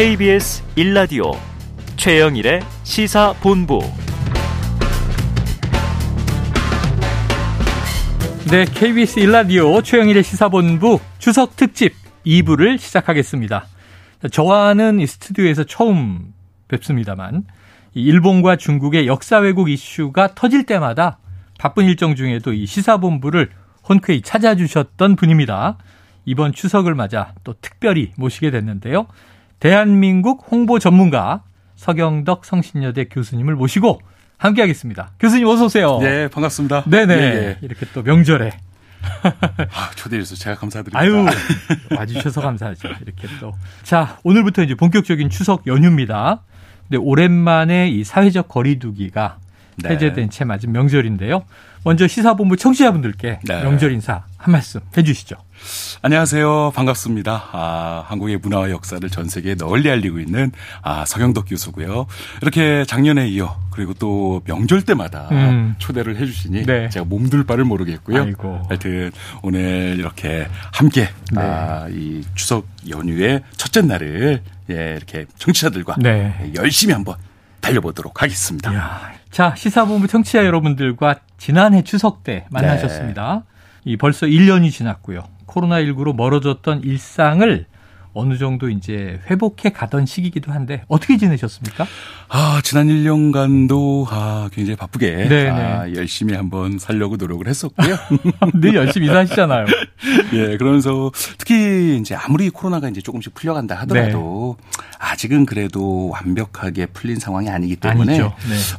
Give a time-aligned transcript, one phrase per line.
[0.00, 1.36] KBS 1라디오
[1.98, 3.80] 최영일의 시사본부
[8.50, 11.92] 네, KBS 1라디오 최영일의 시사본부 추석 특집
[12.24, 13.66] 2부를 시작하겠습니다.
[14.32, 16.32] 저와는 이 스튜디오에서 처음
[16.68, 17.44] 뵙습니다만
[17.92, 21.18] 일본과 중국의 역사 왜곡 이슈가 터질 때마다
[21.58, 23.50] 바쁜 일정 중에도 이 시사본부를
[23.86, 25.76] 혼쾌히 찾아주셨던 분입니다.
[26.24, 29.06] 이번 추석을 맞아 또 특별히 모시게 됐는데요.
[29.60, 31.42] 대한민국 홍보 전문가
[31.76, 34.00] 서경덕 성신여대 교수님을 모시고
[34.38, 35.12] 함께하겠습니다.
[35.20, 35.98] 교수님 어서 오세요.
[36.00, 36.84] 네, 반갑습니다.
[36.86, 37.14] 네네.
[37.14, 37.58] 예, 예.
[37.60, 38.52] 이렇게 또 명절에
[39.22, 40.98] 아, 초대해 주셔서 제가 감사드립니다.
[40.98, 41.26] 아유,
[41.96, 42.88] 와주셔서 감사하죠.
[42.88, 43.54] 이렇게 또.
[43.82, 46.42] 자, 오늘부터 이제 본격적인 추석 연휴입니다.
[46.88, 49.38] 근데 오랜만에 이 사회적 거리두기가
[49.76, 49.90] 네.
[49.90, 51.44] 해제된 채 맞은 명절인데요.
[51.84, 53.62] 먼저 시사본부 청취자분들께 네.
[53.62, 55.36] 명절 인사 한 말씀 해주시죠.
[56.00, 56.72] 안녕하세요.
[56.74, 57.50] 반갑습니다.
[57.52, 62.06] 아, 한국의 문화와 역사를 전 세계에 널리 알리고 있는 아, 서경덕 교수고요.
[62.40, 65.74] 이렇게 작년에 이어 그리고 또 명절 때마다 음.
[65.76, 66.88] 초대를 해주시니 네.
[66.88, 68.22] 제가 몸둘 바를 모르겠고요.
[68.22, 68.62] 아이고.
[68.66, 71.40] 하여튼 오늘 이렇게 함께 네.
[71.42, 76.50] 아, 이 추석 연휴의 첫째 날을 예, 이렇게 청취자들과 네.
[76.54, 77.16] 열심히 한번
[77.60, 78.72] 달려보도록 하겠습니다.
[78.72, 79.12] 이야.
[79.30, 83.42] 자, 시사본부 청취자 여러분들과 지난해 추석 때 만나셨습니다.
[83.44, 83.50] 네.
[83.84, 85.24] 이 벌써 1년이 지났고요.
[85.46, 87.66] 코로나19로 멀어졌던 일상을
[88.12, 91.86] 어느 정도 이제 회복해 가던 시기이기도 한데 어떻게 지내셨습니까?
[92.28, 95.94] 아 지난 1년간도 아 굉장히 바쁘게 네, 아, 네.
[95.94, 97.96] 열심히 한번 살려고 노력을 했었고요.
[98.60, 99.64] 늘 열심히 일하시잖아요.
[100.34, 104.86] 예, 그러면서 특히 이제 아무리 코로나가 이제 조금씩 풀려간다 하더라도 네.
[104.98, 108.28] 아직은 그래도 완벽하게 풀린 상황이 아니기 때문에 네.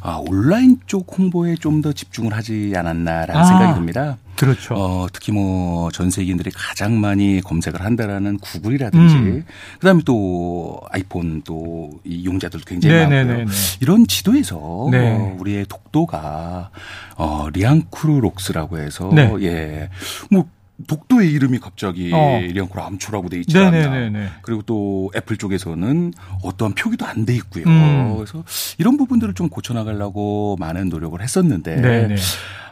[0.02, 3.44] 아, 온라인 쪽 홍보에 좀 더 집중을 하지 않았나라는 아.
[3.44, 4.18] 생각이 듭니다.
[4.36, 4.74] 그렇죠.
[4.74, 9.44] 어, 특히 뭐 전 세계인들이 가장 많이 검색을 한다라는 구글이라든지 음.
[9.80, 13.34] 그다음에 또 아이폰 또 이 용자들도 굉장히 네네네네.
[13.38, 13.54] 많고요.
[13.80, 15.14] 이런 지도에서 네.
[15.16, 16.70] 어, 우리의 독도가
[17.16, 19.32] 어, Liancourt Rocks라고 해서 네.
[19.42, 19.88] 예.
[20.30, 20.46] 뭐
[20.86, 22.38] 독도의 이름이 갑자기 어.
[22.40, 24.10] 리앙쿠르 암초라고 돼 있지 않나.
[24.42, 26.12] 그리고 또 애플 쪽에서는
[26.42, 27.64] 어떠한 표기도 안 돼 있고요.
[27.66, 28.14] 음.
[28.16, 28.42] 그래서
[28.78, 32.16] 이런 부분들을 좀 고쳐 나가려고 많은 노력을 했었는데 네네.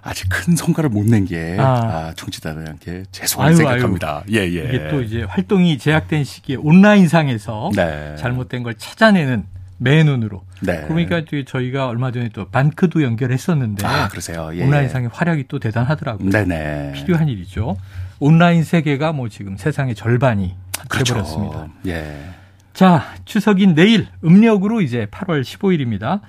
[0.03, 1.65] 아직 큰 성과를 못 낸 게 아.
[1.65, 4.22] 아, 정치자들한테 죄송하게 생각합니다.
[4.31, 4.47] 예, 예.
[4.47, 8.16] 이게 또 이제 활동이 제약된 시기에 온라인 상에서 네.
[8.19, 9.44] 잘못된 걸 찾아내는
[9.80, 10.44] 매눈으로.
[10.60, 10.84] 네.
[10.86, 13.86] 그러니까 저희가 얼마 전에 또 반크도 연결했었는데.
[13.86, 14.50] 아, 그러세요.
[14.54, 14.62] 예.
[14.62, 16.30] 온라인상의 활약이 또 대단하더라고요.
[16.30, 16.92] 네네.
[16.92, 17.76] 필요한 일이죠.
[18.18, 20.54] 온라인 세계가 뭐 지금 세상의 절반이
[20.88, 21.14] 그렇죠.
[21.14, 21.68] 돼버렸습니다.
[21.86, 22.30] 예.
[22.74, 26.20] 자, 추석인 내일 음력으로 이제 8월 15일입니다.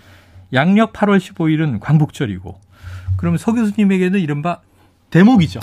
[0.53, 2.59] 양력 8월 15일은 광복절이고
[3.17, 4.61] 그러면 서 교수님에게는 이른바
[5.11, 5.59] 대목이죠.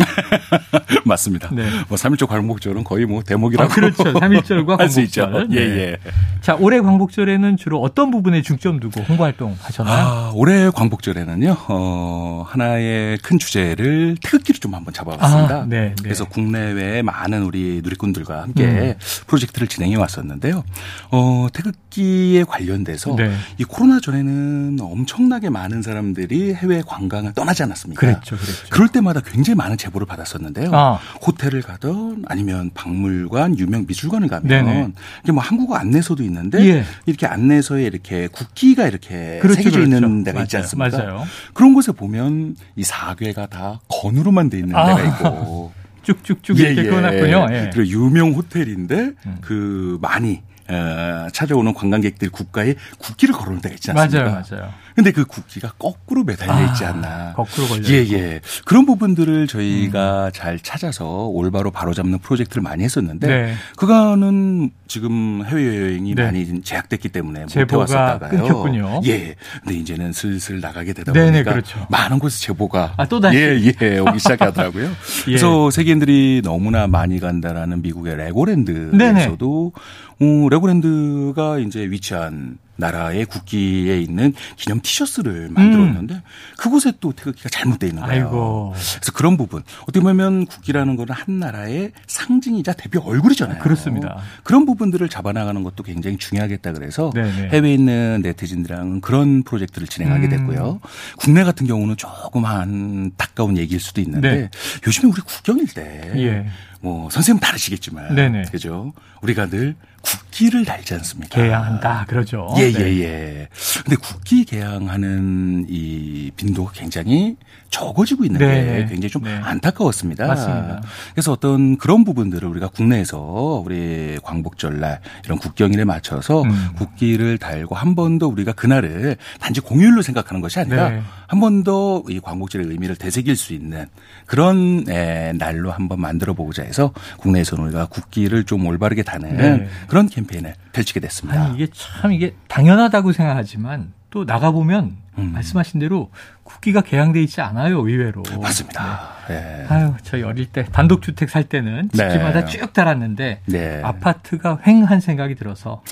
[1.05, 1.49] 맞습니다.
[1.53, 1.65] 네.
[1.89, 3.73] 뭐 3일절 광복절은 거의 뭐 대목이라고.
[3.73, 4.05] 아, 그렇죠.
[4.15, 5.49] 3일절과 광복절.
[5.53, 5.97] 예, 예.
[6.43, 10.07] 자, 올해 광복절에는 주로 어떤 부분에 중점 두고 홍보 활동 하셨나요?
[10.07, 11.57] 아, 올해 광복절에는요.
[11.69, 15.57] 어, 하나의 큰 주제를 태극기를 좀 한번 잡아봤습니다.
[15.57, 15.95] 아, 네, 네.
[16.03, 18.95] 그래서 국내외에 많은 우리 누리꾼들과 함께 음.
[19.27, 20.63] 프로젝트를 진행해 왔었는데요.
[21.11, 23.35] 어, 태극기에 관련돼서 네.
[23.57, 28.01] 이 코로나 전에는 엄청나게 많은 사람들이 해외 관광을 떠나지 않았습니까?
[28.01, 28.67] 그랬죠, 그랬죠.
[28.69, 30.71] 그럴 때마다 굉장히 많은 제보를 받았었는데요.
[30.73, 30.99] 아.
[31.27, 34.93] 호텔을 가든 아니면 박물관, 유명 미술관을 가면 네네.
[35.23, 36.85] 이게 뭐 한국어 안내서도 있는데 예.
[37.07, 39.97] 이렇게 안내서에 이렇게 국기가 이렇게 그렇죠, 새겨져 그렇죠.
[39.97, 40.45] 있는 데가 맞아요.
[40.45, 40.97] 있지 않습니까?
[40.99, 41.25] 맞아요.
[41.55, 44.95] 그런 곳에 보면 이 사괴가 다 건으로만 돼 있는 아.
[44.95, 45.73] 데가 있고
[46.03, 47.47] 쭉쭉쭉 이렇게 예, 끊었군요.
[47.51, 47.55] 예.
[47.55, 47.71] 예.
[47.73, 49.39] 그리고 유명 호텔인데 음.
[49.41, 54.25] 그 많이 어, 찾아오는 관광객들 국가에 국기를 걸어놓은 데가 있지 않습니까?
[54.31, 54.73] 맞아요, 맞아요.
[54.99, 57.33] 근데 그 국기가 거꾸로 매달려 있지 아, 않나.
[57.37, 57.89] 거꾸로 걸려.
[57.89, 58.41] 예, 예.
[58.65, 60.31] 그런 부분들을 저희가 음.
[60.35, 63.55] 잘 찾아서 올바로 바로잡는 프로젝트를 많이 했었는데 네.
[63.77, 66.25] 그거는 지금 해외 여행이 네.
[66.25, 68.43] 많이 제약됐기 때문에 못 해왔었다가요.
[68.43, 69.01] 끊겼군요.
[69.05, 69.37] 예.
[69.63, 71.87] 근데 이제는 슬슬 나가게 되다 보니까 네네, 그렇죠.
[71.91, 74.87] 많은 곳에 제보가 아, 또 다시 예, 예, 오기 시작하더라고요.
[74.91, 74.93] 예.
[75.27, 79.73] 그래서 세계인들이 너무나 많이 간다라는 미국의 레고랜드에서도
[80.21, 86.21] 어, 레고랜드가 이제 위치한 나라의 국기에 있는 기념 티셔츠를 만들었는데 음.
[86.57, 88.25] 그곳에 또 태극기가 잘못돼 있는 거예요.
[88.27, 88.73] 아이고.
[88.73, 93.61] 그래서 그런 부분 어떻게 보면 국기라는 거는 한 나라의 상징이자 대표 얼굴이잖아요.
[93.61, 94.19] 그렇습니다.
[94.45, 97.49] 그런 부분들을 잡아나가는 것도 굉장히 중요하겠다 그래서 네네.
[97.49, 100.31] 해외에 있는 네티즌들랑은 그런 프로젝트를 진행하게 음.
[100.31, 100.81] 됐고요.
[100.83, 100.89] 음.
[101.19, 104.51] 국내 같은 경우는 조금 안타까운 얘기일 수도 있는데 네.
[104.87, 106.47] 요즘에 우리 국경일 때 예.
[106.81, 108.43] 뭐 선생님 다르시겠지만 네네.
[108.53, 108.93] 그죠?
[109.23, 111.41] 우리가 늘 국기를 달지 않습니까?
[111.41, 112.55] 개양한다 그러죠.
[112.57, 112.73] 예예예.
[112.73, 112.85] 네.
[112.85, 113.49] 예, 예.
[113.85, 117.37] 근데 국기 개양하는 이 빈도가 굉장히
[117.71, 118.65] 적어지고 있는 네.
[118.65, 119.35] 게 굉장히 좀 네.
[119.37, 120.27] 안타까웠습니다.
[120.27, 120.83] 맞습니다.
[121.13, 126.69] 그래서 어떤 그런 부분들을 우리가 국내에서 우리 광복절날 이런 국경일에 맞춰서 음.
[126.77, 131.03] 국기를 달고 한 번 더 우리가 그날을 단지 공휴일로 생각하는 것이 아니라 네.
[131.27, 133.87] 한번 더 이 광복절의 의미를 되새길 수 있는
[134.27, 139.69] 그런 에, 날로 한번 만들어 보고자 해서 국내에서는 우리가 국기를 좀 올바르게 다는 네.
[139.89, 141.45] 그런 캠페인을 펼치게 됐습니다.
[141.45, 145.33] 아니, 이게 참 이게 당연하다고 생각하지만 또 나가 보면 음.
[145.33, 146.11] 말씀하신 대로
[146.45, 148.23] 국기가 개양돼 있지 않아요 의외로.
[148.41, 149.11] 맞습니다.
[149.29, 149.35] 네.
[149.35, 149.67] 네.
[149.69, 152.47] 아유 저희 어릴 때 단독 주택 살 때는 집집마다 네.
[152.47, 153.81] 쭉 달았는데 네.
[153.85, 155.83] 아파트가 횡한 생각이 들어서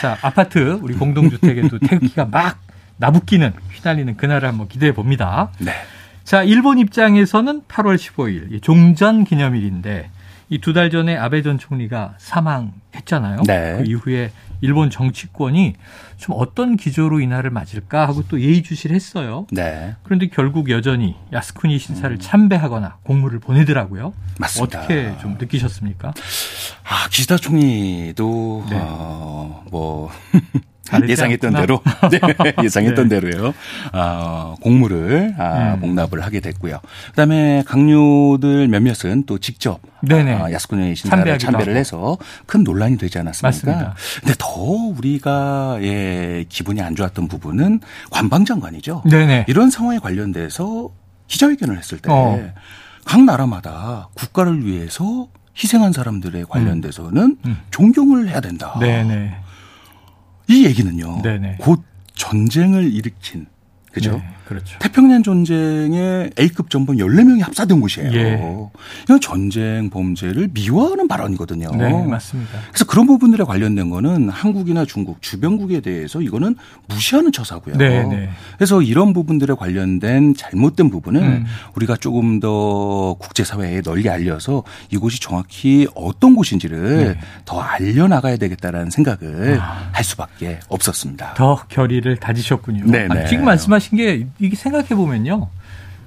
[0.00, 2.58] 자 아파트 우리 공동주택에도 태극기가 막
[2.96, 5.50] 나붓기는 휘날리는 그날을 한번 기대해 봅니다.
[5.58, 5.72] 네.
[6.24, 10.10] 자 일본 입장에서는 8월 15일 종전 기념일인데
[10.50, 13.42] 이 두 달 전에 아베 전 총리가 사망했잖아요.
[13.46, 13.76] 네.
[13.78, 14.30] 그 이후에
[14.60, 15.74] 일본 정치권이
[16.16, 19.46] 좀 어떤 기조로 이날을 맞을까 하고 또 예의주시를 했어요.
[19.52, 19.94] 네.
[20.02, 22.20] 그런데 결국 여전히 야스쿠니 신사를 음.
[22.20, 24.12] 참배하거나 공물을 보내더라고요.
[24.38, 24.80] 맞습니다.
[24.80, 26.12] 어떻게 좀 느끼셨습니까?
[26.84, 28.78] 아, 기시다 총리도 네.
[28.80, 30.10] 어, 뭐
[31.08, 31.80] 예상했던 대로
[32.10, 32.20] 네,
[32.62, 33.20] 예상했던 네.
[33.20, 33.54] 대로요.
[33.92, 35.80] 아, 공물을 아, 음.
[35.80, 36.80] 복납을 하게 됐고요.
[37.10, 40.34] 그다음에 강요들 몇몇은 또 직접 네네.
[40.34, 43.48] 아, 야스쿠니 신사를 참배를 해서 큰 논란이 되지 않았습니까?
[43.48, 43.94] 맞습니다.
[44.20, 47.80] 근데 더 우리가 예, 기분이 안 좋았던 부분은
[48.10, 49.04] 관방장관이죠.
[49.10, 49.46] 네네.
[49.48, 50.90] 이런 상황에 관련돼서
[51.26, 52.38] 기자회견을 했을 때각 어.
[53.26, 57.38] 나라마다 국가를 위해서 희생한 사람들에 관련돼서는 음.
[57.44, 57.58] 음.
[57.70, 58.76] 존경을 해야 된다.
[58.80, 59.36] 네네.
[60.48, 61.22] 이 얘기는요.
[61.22, 61.56] 네네.
[61.60, 61.82] 곧
[62.14, 63.46] 전쟁을 일으킨
[63.92, 64.12] 그죠?
[64.12, 64.78] 네, 그렇죠.
[64.78, 68.12] 태평양 전쟁에 A급 전범 14명이 합사된 곳이에요.
[68.14, 68.42] 예.
[69.04, 71.68] 이건 전쟁 범죄를 미화하는 발언이거든요.
[71.76, 72.58] 네, 맞습니다.
[72.68, 76.56] 그래서 그런 부분들에 관련된 거는 한국이나 중국 주변국에 대해서 이거는
[76.86, 77.76] 무시하는 처사고요.
[77.76, 78.30] 네, 네.
[78.56, 81.46] 그래서 이런 부분들에 관련된 잘못된 부분은 음.
[81.74, 87.20] 우리가 조금 더 국제사회에 널리 알려서 이곳이 정확히 어떤 곳인지를 네.
[87.44, 89.90] 더 알려나가야 되겠다라는 생각을 아.
[89.92, 91.34] 할 수밖에 없었습니다.
[91.34, 92.84] 더 결의를 다지셨군요.
[92.86, 93.20] 네, 네.
[93.20, 95.48] 아, 지금 말씀하신 하신 게 이게 생각해 보면요.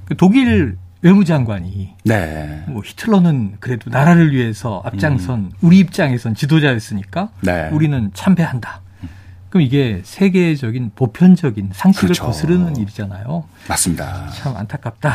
[0.05, 2.63] 그 독일 외무장관이 네.
[2.67, 5.51] 뭐 히틀러는 그래도 나라를 위해서 앞장선 음.
[5.61, 7.69] 우리 입장에선 지도자였으니까 네.
[7.71, 8.81] 우리는 참배한다.
[9.49, 12.25] 그럼 이게 세계적인 보편적인 상식을 그렇죠.
[12.25, 13.43] 거스르는 일이잖아요.
[13.67, 14.29] 맞습니다.
[14.29, 15.13] 참 안타깝다.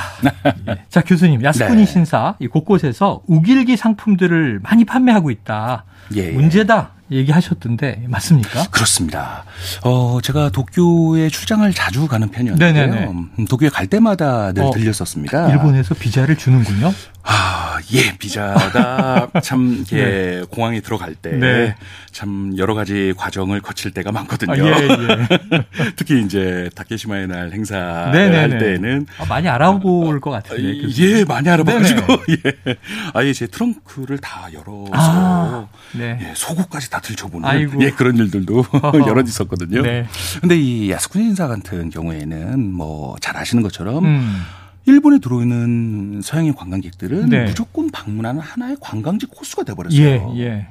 [0.69, 0.83] 예.
[0.91, 1.87] 자 교수님 야스쿠니 네.
[1.87, 5.85] 신사 이 곳곳에서 우길기 상품들을 많이 판매하고 있다.
[6.17, 6.31] 예, 예.
[6.33, 6.91] 문제다.
[7.11, 8.65] 얘기하셨던데 맞습니까?
[8.71, 9.45] 그렇습니다.
[9.83, 13.11] 어 제가 도쿄에 출장을 자주 가는 편이었는데요.
[13.39, 15.51] 음, 도쿄에 갈 때마다 늘 어, 들렸었습니다.
[15.51, 16.93] 일본에서 비자를 주는군요.
[17.29, 20.43] 아, 예, 비자가 참 이게 네.
[20.49, 22.57] 공항에 들어갈 때참 네.
[22.57, 24.53] 여러 가지 과정을 거칠 때가 많거든요.
[24.53, 25.67] 아, 예, 예.
[25.97, 28.37] 특히 이제 다케시마의 날 네네네.
[28.37, 30.87] 할 때는 아, 많이 알아볼 것 같은데.
[30.87, 32.77] 아, 예, 많이 알아봐가지고 예,
[33.13, 36.19] 아예 제 트렁크를 다 열어서 아, 네.
[36.23, 37.83] 예, 속옷까지 다 들춰보는 아이고.
[37.83, 38.65] 예 그런 일들도
[39.07, 39.83] 여러 있었거든요.
[39.83, 40.07] 네.
[40.41, 44.05] 근데 이 야스쿠니 인사 같은 경우에는 뭐 잘 아시는 것처럼.
[44.05, 44.43] 음.
[44.89, 47.45] 일본에 들어오는 서양인 관광객들은 네.
[47.47, 50.35] 무조건 방문하는 하나의 관광지 코스가 돼버렸어요.
[50.37, 50.67] 예, 예.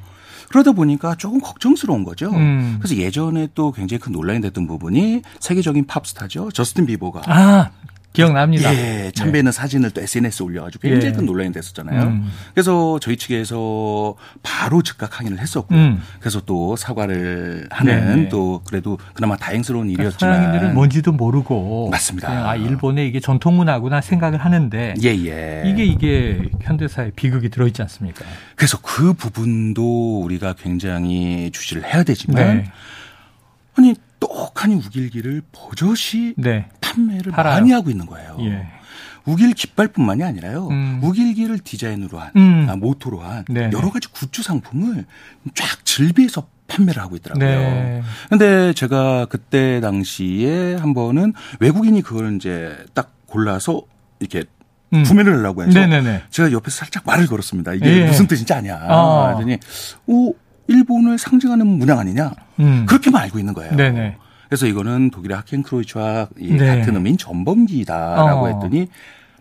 [0.49, 2.29] 그러다 보니까 조금 걱정스러운 거죠.
[2.31, 2.77] 음.
[2.79, 6.51] 그래서 예전에 또 굉장히 큰 논란이 됐던 부분이 세계적인 팝스타죠.
[6.51, 7.71] 저스틴 비버가 아,
[8.15, 8.73] 기억납니다.
[8.73, 9.55] 예, 참배 있는 네.
[9.55, 11.17] 사진을 또 SNS에 올려가지고 굉장히 예.
[11.17, 12.03] 큰 논란이 됐었잖아요.
[12.03, 12.31] 음.
[12.53, 16.01] 그래서 저희 측에서 바로 즉각 항의를 했었고, 음.
[16.19, 18.29] 그래서 또 사과를 하는 네.
[18.29, 22.49] 또 그래도 그나마 다행스러운 그러니까 일이었지만 서양인들은 뭔지도 모르고 맞습니다.
[22.49, 25.63] 아 일본에 이게 전통 문화구나 생각을 하는데 예, 예.
[25.65, 28.25] 이게 이게 현대사의 비극이 들어있지 않습니까?
[28.55, 32.71] 그래서 그 부분도 우리가 굉장히 주시를 해야 되지만 네.
[33.77, 36.67] 아니 떡하니 욱일기를 버젓이 네.
[36.81, 37.53] 판매를 팔아요.
[37.55, 38.37] 많이 하고 있는 거예요.
[38.41, 38.67] 예.
[39.25, 40.67] 욱일 깃발뿐만이 아니라요.
[40.69, 40.99] 음.
[41.03, 42.67] 욱일기를 디자인으로 한, 음.
[42.69, 43.69] 아, 모토로 한 네.
[43.73, 45.05] 여러 가지 굿즈 상품을
[45.55, 47.47] 쫙 즐비해서 판매를 하고 있더라고요.
[47.47, 48.01] 네.
[48.29, 53.81] 근데 제가 그때 당시에 한 번은 외국인이 그걸 이제 딱 골라서
[54.19, 54.45] 이렇게
[54.93, 55.03] 음.
[55.03, 56.23] 구매를 하려고 해서 네네네.
[56.29, 57.73] 제가 옆에서 살짝 말을 걸었습니다.
[57.73, 58.05] 이게 예.
[58.05, 58.77] 무슨 뜻인지 아냐.
[58.79, 59.33] 아.
[59.33, 59.57] 그랬더니
[60.07, 60.33] 오
[60.67, 62.31] 일본을 상징하는 문양 아니냐.
[62.59, 62.85] 음.
[62.87, 63.75] 그렇게만 알고 있는 거예요.
[63.75, 64.17] 네네.
[64.47, 66.57] 그래서 이거는 독일의 하켄크로이츠와 네.
[66.57, 68.47] 같은 의미인 전범기다라고 어.
[68.47, 68.87] 했더니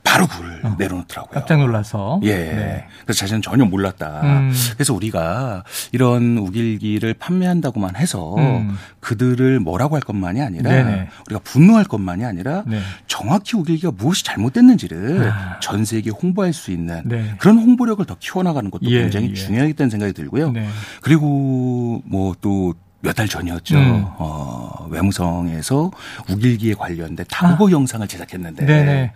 [0.04, 0.76] 바로 그걸 어.
[0.78, 1.32] 내려놓더라고요.
[1.32, 2.20] 깜짝 놀라서.
[2.22, 2.36] 예.
[2.36, 2.84] 네.
[3.04, 4.20] 그래서 자신은 전혀 몰랐다.
[4.22, 4.52] 음.
[4.74, 8.76] 그래서 우리가 이런 우길기를 판매한다고만 해서 음.
[9.00, 11.08] 그들을 뭐라고 할 것만이 아니라 네네.
[11.26, 12.80] 우리가 분노할 것만이 아니라 네.
[13.08, 15.58] 정확히 우길기가 무엇이 잘못됐는지를 아.
[15.60, 17.34] 전 세계에 홍보할 수 있는 네.
[17.38, 19.34] 그런 홍보력을 더 키워나가는 것도 예, 굉장히 예.
[19.34, 20.52] 중요하겠다는 생각이 들고요.
[20.52, 20.68] 네.
[21.00, 23.76] 그리고 뭐또 몇달 전이었죠.
[23.76, 24.04] 음.
[24.18, 25.90] 어, 외무성에서
[26.30, 27.70] 우길기에 관련된 타국어 아.
[27.70, 29.12] 영상을 제작했는데 네네.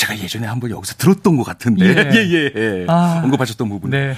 [0.00, 2.86] 제가 예전에 한 번 여기서 들었던 것 같은데 예, 예, 예.
[2.88, 3.20] 아.
[3.24, 4.14] 언급하셨던 부분 네.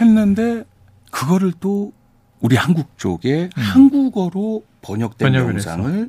[0.00, 0.62] 했는데
[1.10, 1.92] 그거를 또
[2.40, 3.62] 우리 한국 쪽에 음.
[3.62, 6.08] 한국어로 번역된 영상을 했어.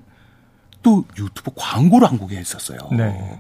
[0.84, 2.78] 또 유튜브 광고로 한국에 했었어요.
[2.92, 3.40] 네.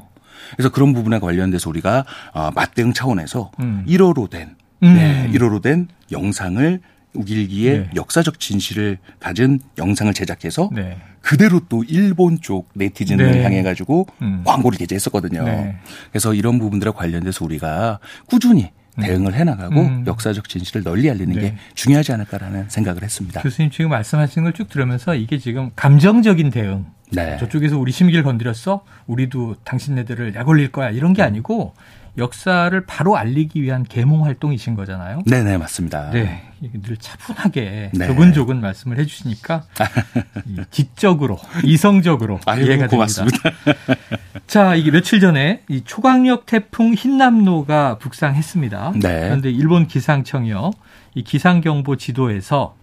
[0.55, 3.85] 그래서 그런 부분에 관련돼서 우리가 어, 맞대응 차원에서 음.
[3.87, 4.95] 1호로 된 음.
[4.95, 6.81] 네, 1호로 된 영상을
[7.15, 7.89] 우길기의 네.
[7.95, 10.97] 역사적 진실을 가진 영상을 제작해서 네.
[11.21, 13.43] 그대로 또 일본 쪽 네티즌을 네.
[13.43, 14.43] 향해 가지고 음.
[14.45, 15.43] 광고를 게재했었거든요.
[15.43, 15.75] 네.
[16.11, 19.03] 그래서 이런 부분들에 관련돼서 우리가 꾸준히 음.
[19.03, 20.03] 대응을 해나가고 음.
[20.07, 21.41] 역사적 진실을 널리 알리는 네.
[21.41, 23.41] 게 중요하지 않을까라는 생각을 했습니다.
[23.41, 26.85] 교수님 지금 말씀하시는 걸 쭉 들으면서 이게 지금 감정적인 대응.
[27.11, 27.37] 네.
[27.39, 28.83] 저쪽에서 우리 심기를 건드렸어?
[29.07, 30.89] 우리도 당신네들을 약 올릴 거야.
[30.89, 31.73] 이런 게 아니고
[32.17, 35.21] 역사를 바로 알리기 위한 계몽 활동이신 거잖아요.
[35.25, 36.11] 네 네 맞습니다.
[36.11, 36.43] 네,
[36.81, 38.07] 늘 차분하게 네.
[38.07, 39.63] 조근조근 말씀을 해 주시니까
[40.71, 43.37] 지적으로 이성적으로 아유, 이해가 고맙습니다.
[43.37, 43.95] 됩니다.
[44.47, 48.93] 자, 이게 며칠 전에 이 초강력 태풍 흰남노가 북상했습니다.
[49.01, 49.21] 네.
[49.21, 50.71] 그런데 일본 기상청이요,
[51.15, 52.75] 이 기상 경보 지도에서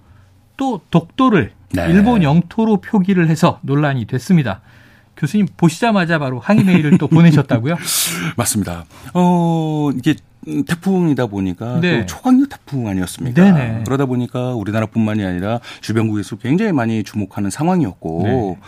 [0.57, 1.87] 또 독도를 네.
[1.89, 4.61] 일본 영토로 표기를 해서 논란이 됐습니다.
[5.23, 7.76] 교수님 보시자마자 바로 항의 메일을 또 보내셨다고요?
[8.37, 8.85] 맞습니다.
[9.14, 10.17] 어, 이게
[10.67, 12.00] 태풍이다 보니까 네.
[12.00, 13.45] 또 초강력 태풍 아니었습니까?
[13.45, 13.85] 네네.
[13.85, 18.59] 그러다 보니까 우리나라뿐만이 아니라 주변국에서 굉장히 많이 주목하는 상황이었고 네.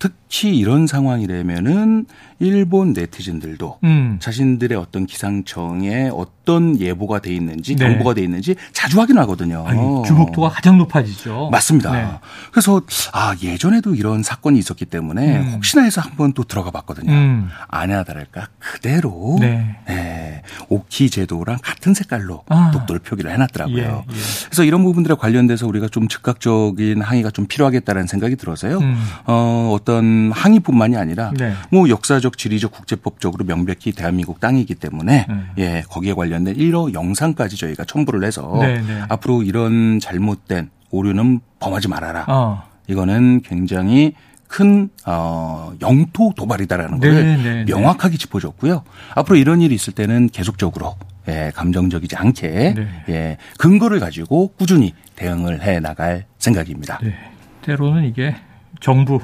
[0.00, 2.06] 특히 이런 상황이라면은
[2.40, 4.16] 일본 네티즌들도 음.
[4.20, 6.39] 자신들의 어떤 기상청에 어떤
[6.78, 7.84] 예보가 돼 있는지 네.
[7.86, 9.64] 경보가 돼 있는지 자주 확인하거든요.
[9.66, 11.48] 아니, 주목도가 가장 높아지죠.
[11.50, 11.92] 맞습니다.
[11.92, 12.08] 네.
[12.50, 12.80] 그래서
[13.12, 15.52] 아 예전에도 이런 사건이 있었기 때문에 음.
[15.54, 17.12] 혹시나 해서 한번 또 들어가 봤거든요.
[17.12, 17.48] 음.
[17.68, 19.76] 아니나 다를까 그대로 네.
[19.86, 20.42] 네.
[20.68, 22.70] 오키 제도랑 같은 색깔로 아.
[22.72, 23.78] 독도를 표기를 해놨더라고요.
[23.78, 24.20] 예, 예.
[24.46, 28.78] 그래서 이런 부분들에 관련돼서 우리가 좀 즉각적인 항의가 좀 필요하겠다는 생각이 들어서요.
[28.78, 28.96] 음.
[29.26, 31.54] 어, 어떤 항의뿐만이 아니라 네.
[31.70, 35.50] 뭐 역사적 지리적 국제법적으로 명백히 대한민국 땅이기 때문에 음.
[35.58, 39.02] 예 거기에 관련 된 1호 영상까지 저희가 첨부를 해서 네, 네.
[39.08, 42.24] 앞으로 이런 잘못된 오류는 범하지 말아라.
[42.28, 42.62] 어.
[42.88, 44.14] 이거는 굉장히
[44.48, 48.82] 큰 어, 영토 도발이다라는 네, 걸 네, 네, 명확하게 짚어줬고요.
[49.14, 50.96] 앞으로 이런 일이 있을 때는 계속적으로
[51.28, 52.88] 예, 감정적이지 않게 네.
[53.08, 56.98] 예, 근거를 가지고 꾸준히 대응을 해 나갈 생각입니다.
[57.02, 57.14] 네.
[57.62, 58.34] 때로는 이게
[58.80, 59.20] 정부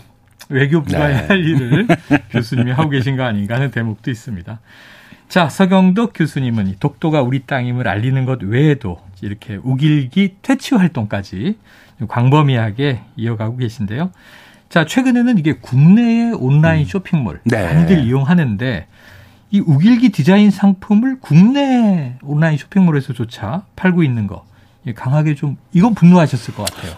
[0.49, 1.27] 외교부가 네.
[1.27, 1.89] 할 일을
[2.31, 4.61] 교수님이 하고 계신 거 아닌가 하는 대목도 있습니다.
[5.29, 11.59] 자, 서경덕 교수님은 독도가 우리 땅임을 알리는 것 외에도 이렇게 우길기 퇴치 활동까지
[12.09, 14.11] 광범위하게 이어가고 계신데요.
[14.69, 16.87] 자, 최근에는 이게 국내의 온라인 음.
[16.87, 17.63] 쇼핑몰 네.
[17.63, 18.87] 많이들 이용하는데
[19.51, 24.45] 이 우길기 디자인 상품을 국내 온라인 쇼핑몰에서조차 팔고 있는 거
[24.95, 26.95] 강하게 좀 이건 분노하셨을 것 같아요.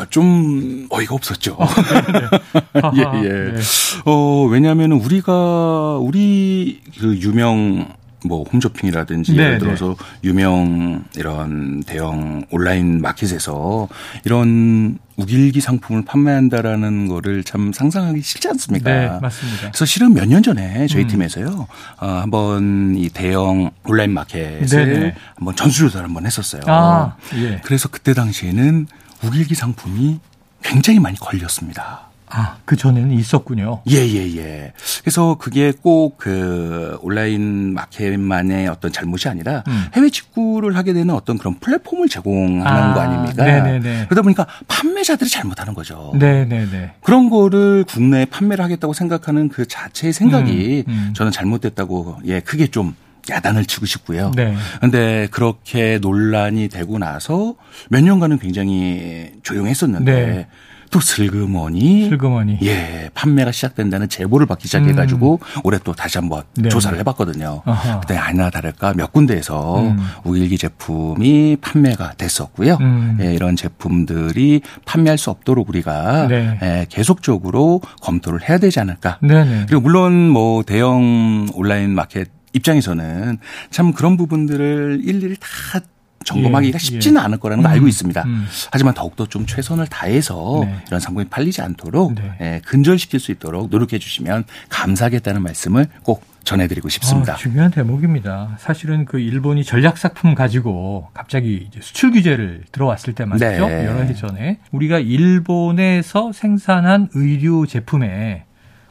[0.00, 1.56] 아, 좀 어이가 없었죠.
[1.58, 1.66] 어,
[2.96, 3.52] 예, 예.
[3.52, 3.60] 네.
[4.06, 7.86] 어, 왜냐하면 우리가 우리 그 유명
[8.22, 10.28] 뭐 홈쇼핑이라든지 네, 예를 들어서 네.
[10.28, 13.88] 유명 이런 대형 온라인 마켓에서
[14.26, 18.90] 이런 우길기 상품을 판매한다라는 거를 참 상상하기 싫지 않습니까?
[18.90, 19.60] 네, 맞습니다.
[19.68, 21.08] 그래서 실은 몇 년 전에 저희 음.
[21.08, 21.66] 팀에서요,
[22.00, 24.98] 어, 한번 이 대형 온라인 마켓을 네네.
[24.98, 25.14] 네.
[25.36, 26.62] 한번 전수조사를 한번 했었어요.
[26.66, 27.60] 아, 예.
[27.64, 28.86] 그래서 그때 당시에는
[29.24, 30.20] 우길기 상품이
[30.62, 32.08] 굉장히 많이 걸렸습니다.
[32.32, 33.82] 아, 그 전에는 있었군요.
[33.90, 34.72] 예, 예, 예.
[35.02, 39.86] 그래서 그게 꼭 그 온라인 마켓만의 어떤 잘못이 아니라 음.
[39.94, 43.44] 해외 직구를 하게 되는 어떤 그런 플랫폼을 제공하는 아, 거 아닙니까?
[43.44, 44.06] 네네네.
[44.06, 46.12] 그러다 보니까 판매자들이 잘못하는 거죠.
[46.14, 46.92] 네네네.
[47.02, 51.12] 그런 거를 국내에 판매를 하겠다고 생각하는 그 자체의 생각이 음, 음.
[51.14, 52.94] 저는 잘못됐다고 예, 크게 좀
[53.28, 54.32] 야단을 치고 싶고요.
[54.36, 54.54] 네.
[54.80, 57.54] 근데 그렇게 논란이 되고 나서
[57.88, 60.46] 몇 년간은 굉장히 조용했었는데 네.
[60.90, 65.60] 또 슬그머니 슬그머니 예 판매가 시작된다는 제보를 받기 시작해가지고 음.
[65.62, 66.68] 올해 또 다시 한번 네.
[66.68, 67.62] 조사를 해봤거든요.
[67.64, 68.00] 아하.
[68.00, 69.98] 그때 아니나 다를까 몇 군데에서 음.
[70.24, 72.78] 우일기 제품이 판매가 됐었고요.
[72.80, 73.18] 음.
[73.20, 76.58] 예, 이런 제품들이 판매할 수 없도록 우리가 네.
[76.62, 79.18] 예, 계속적으로 검토를 해야 되지 않을까.
[79.22, 79.66] 네네.
[79.68, 83.38] 그리고 물론 뭐 대형 온라인 마켓 입장에서는
[83.70, 85.80] 참 그런 부분들을 일일이 다
[86.24, 87.24] 점검하기가 예, 쉽지는 예.
[87.24, 88.22] 않을 거라는 걸 음, 알고 있습니다.
[88.24, 88.46] 음.
[88.70, 90.76] 하지만 더욱더 좀 최선을 다해서 네.
[90.86, 92.32] 이런 상품이 팔리지 않도록 네.
[92.40, 97.34] 예, 근절시킬 수 있도록 노력해 주시면 감사하겠다는 말씀을 꼭 전해드리고 싶습니다.
[97.34, 98.56] 아, 중요한 대목입니다.
[98.58, 103.46] 사실은 그 일본이 전략상품 가지고 갑자기 수출 규제를 들어왔을 때 말이죠.
[103.66, 103.86] 네.
[103.86, 108.44] 여러 해 전에 우리가 일본에서 생산한 의류 제품에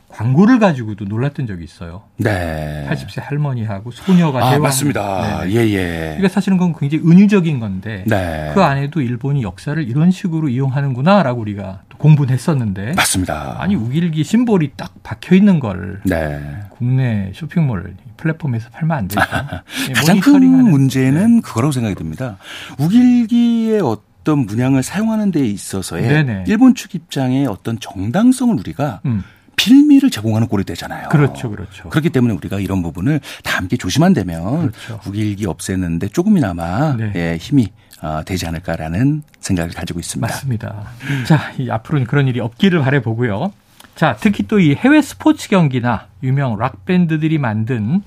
[0.09, 2.03] 광고를 가지고도 놀랐던 적이 있어요.
[2.17, 2.87] 네.
[2.89, 4.63] 80세 할머니하고 소녀가 아, 대화.
[4.63, 5.45] 맞습니다.
[5.45, 5.51] 네.
[5.51, 5.97] 예, 예.
[6.17, 8.51] 그러니까 사실은 그건 굉장히 은유적인 건데 네.
[8.53, 13.57] 그 안에도 일본이 역사를 이런 식으로 이용하는구나라고 우리가 공부는 했었는데 맞습니다.
[13.59, 16.41] 아니 욱일기 심볼이 딱 박혀 있는 걸 네.
[16.71, 19.21] 국내 쇼핑몰 플랫폼에서 팔면 안 되죠.
[19.87, 21.41] 네, 가장 큰 문제는 네.
[21.41, 22.37] 그거라고 생각이 듭니다.
[22.79, 26.43] 욱일기의 어떤 문양을 사용하는 데 있어서의 네네.
[26.47, 29.23] 일본 측 입장의 어떤 정당성을 우리가 음.
[29.59, 31.09] 빌미를 제공하는 꼴이 되잖아요.
[31.09, 31.89] 그렇죠, 그렇죠.
[31.89, 34.99] 그렇기 때문에 우리가 이런 부분을 다 함께 조심한다면 그렇죠.
[35.05, 37.11] 우길기 없애는데 조금이나마 네.
[37.15, 37.67] 예, 힘이
[38.01, 40.25] 어, 되지 않을까라는 생각을 가지고 있습니다.
[40.33, 40.87] 맞습니다.
[41.27, 43.51] 자, 이 앞으로는 그런 일이 없기를 바래보고요.
[43.95, 48.01] 자, 특히 또 이 해외 스포츠 경기나 유명 락 밴드들이 만든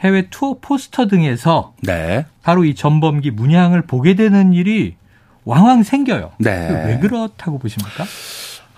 [0.00, 2.26] 해외 투어 포스터 등에서 네.
[2.42, 4.96] 바로 이 전범기 문양을 보게 되는 일이
[5.44, 6.32] 왕왕 생겨요.
[6.38, 6.68] 네.
[6.86, 8.04] 왜 그렇다고 보십니까?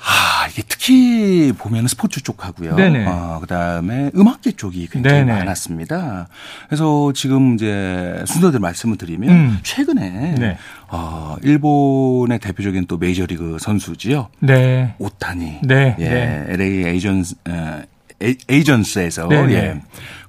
[0.05, 2.75] 아, 이게 특히 보면 스포츠 쪽하고요.
[2.75, 3.07] 네네.
[3.07, 5.39] 어, 그다음에 음악계 쪽이 굉장히 네네.
[5.39, 6.29] 많았습니다.
[6.67, 9.59] 그래서 지금 이제 순서대로 말씀을 드리면 음.
[9.63, 10.59] 최근에 네.
[10.89, 14.29] 어, 일본의 대표적인 또 메이저리그 선수지요.
[14.41, 14.95] 네.
[14.99, 15.61] 오타니.
[15.63, 15.95] 네.
[16.01, 16.09] 예.
[16.09, 16.45] 네.
[16.49, 17.83] LA 에이전스 어,
[18.21, 19.81] 에이전스에서 예.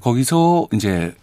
[0.01, 1.15] 거기서 이제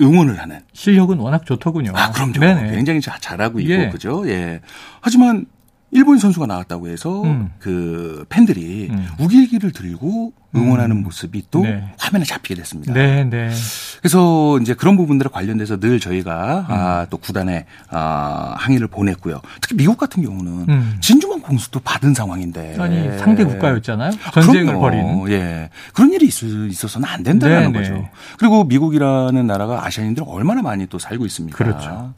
[0.00, 1.92] 응원을 하는 실력은 워낙 좋더군요.
[1.94, 2.38] 아, 그럼요.
[2.38, 2.70] 네네.
[2.76, 3.88] 굉장히 잘하고 있고 예.
[3.88, 4.22] 그죠?
[4.28, 4.60] 예.
[5.00, 5.46] 하지만
[5.90, 7.50] 일본 선수가 나왔다고 해서 음.
[7.58, 9.08] 그 팬들이 음.
[9.18, 11.02] 우길기를 들고 응원하는 음.
[11.02, 11.84] 모습이 또 네.
[11.98, 12.92] 화면에 잡히게 됐습니다.
[12.92, 13.50] 네, 네.
[13.98, 16.64] 그래서 이제 그런 부분들에 관련돼서 늘 저희가 음.
[16.68, 19.40] 아, 또 구단에 아, 항의를 보냈고요.
[19.60, 20.96] 특히 미국 같은 경우는 음.
[21.00, 24.12] 진주만 공수도 받은 상황인데 아니 상대 국가였잖아요.
[24.32, 24.74] 전쟁을.
[24.74, 25.28] 벌인.
[25.30, 28.08] 예, 그런 일이 있, 있어서는 안 된다는 네, 네, 거죠.
[28.38, 31.56] 그리고 미국이라는 나라가 아시아인들 얼마나 많이 또 살고 있습니까?
[31.56, 32.14] 그렇죠.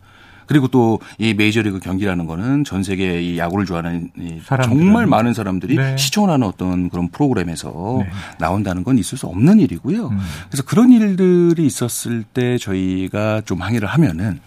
[0.51, 5.77] 그리고 또 이 메이저리그 경기라는 거는 전 세계 이 야구를 좋아하는 이 정말 많은 사람들이
[5.77, 5.97] 네.
[5.97, 8.11] 시청을 하는 어떤 그런 프로그램에서 네.
[8.39, 10.09] 나온다는 건 있을 수 없는 일이고요.
[10.09, 10.19] 음.
[10.49, 14.41] 그래서 그런 일들이 있었을 때 저희가 좀 항의를 하면은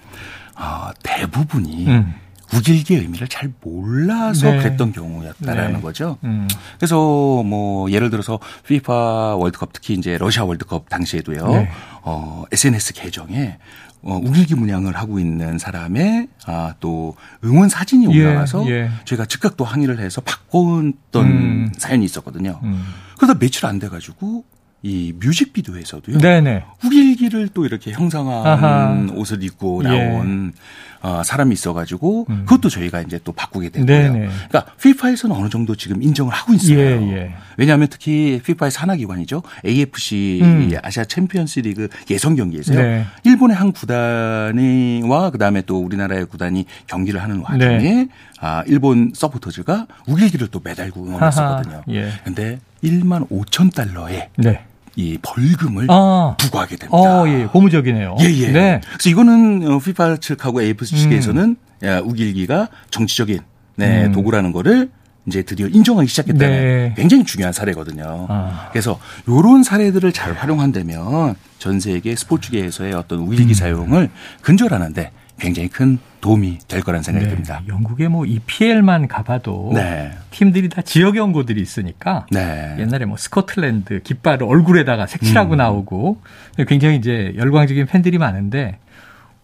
[0.57, 2.13] 어, 대부분이 음.
[2.55, 4.57] 우길기의 의미를 잘 몰라서 네.
[4.57, 5.81] 그랬던 경우였다라는 네.
[5.81, 6.17] 거죠.
[6.23, 6.47] 음.
[6.77, 6.95] 그래서
[7.43, 11.47] 뭐 예를 들어서 FIFA 월드컵 특히 이제 러시아 월드컵 당시에도요.
[11.47, 11.69] 네.
[12.03, 13.57] 어 SNS 계정에
[14.03, 18.89] 어, 우길기 문양을 하고 있는 사람의 아, 또 응원 사진이 예, 올라와서 예, 예.
[19.05, 21.71] 저희가 즉각 또 항의를 해서 바꿨던 음.
[21.77, 22.59] 사연이 있었거든요.
[22.63, 22.83] 음.
[23.17, 24.43] 그러다 며칠 안 돼가지고
[24.85, 26.17] 이 뮤직비디오에서도요.
[26.17, 26.65] 네네.
[26.83, 29.07] 우길기를 또 이렇게 형상화한 아하.
[29.13, 29.87] 옷을 입고 예.
[29.87, 31.07] 나온 예.
[31.07, 32.45] 어, 사람이 있어가지고 음.
[32.45, 34.11] 그것도 저희가 이제 또 바꾸게 된 거예요.
[34.11, 36.77] 그러니까 피파에서는 어느 정도 지금 인정을 하고 있어요.
[36.79, 37.35] 예, 예.
[37.55, 39.41] 왜냐하면 특히 피파의 산하기관이죠.
[39.65, 40.71] AFC 음.
[40.81, 42.77] 아시아 챔피언스리그 예선 경기에서요.
[42.77, 43.05] 네.
[43.23, 48.07] 일본의 한 구단이와 그다음에 또 우리나라의 구단이 경기를 하는 와중에 네.
[48.41, 51.83] 아, 일본 서포터즈가 우길기를 또 매달고 응원했었거든요.
[51.85, 52.89] 그런데 예.
[52.89, 54.65] 1만 5천 달러에 네.
[54.95, 56.35] 이 벌금을 아.
[56.39, 56.97] 부과하게 됩니다.
[56.97, 58.17] 어, 예, 고무적이네요.
[58.21, 58.51] 예, 예.
[58.51, 58.81] 네.
[58.85, 62.01] 그래서 이거는 피파 어, 측하고 AFC 측에서는 음.
[62.03, 63.39] 우길기가 정치적인
[63.75, 64.11] 네, 음.
[64.11, 64.89] 도구라는 거를
[65.25, 66.93] 이제 드디어 인정하기 시작했다는 네.
[66.95, 68.27] 굉장히 중요한 사례거든요.
[68.29, 68.69] 아.
[68.71, 73.53] 그래서 이런 사례들을 잘 활용한다면 전 세계 스포츠계에서의 어떤 우길기 음.
[73.53, 74.09] 사용을
[74.41, 77.31] 근절하는데 굉장히 큰 도움이 될 거란 생각이 네.
[77.31, 77.61] 듭니다.
[77.67, 80.11] 영국에 뭐 EPL만 가봐도 네.
[80.31, 82.75] 팀들이 다 지역 연고들이 있으니까 네.
[82.79, 85.57] 옛날에 뭐 스코틀랜드 깃발을 얼굴에다가 색칠하고 음.
[85.57, 86.21] 나오고
[86.67, 88.77] 굉장히 이제 열광적인 팬들이 많은데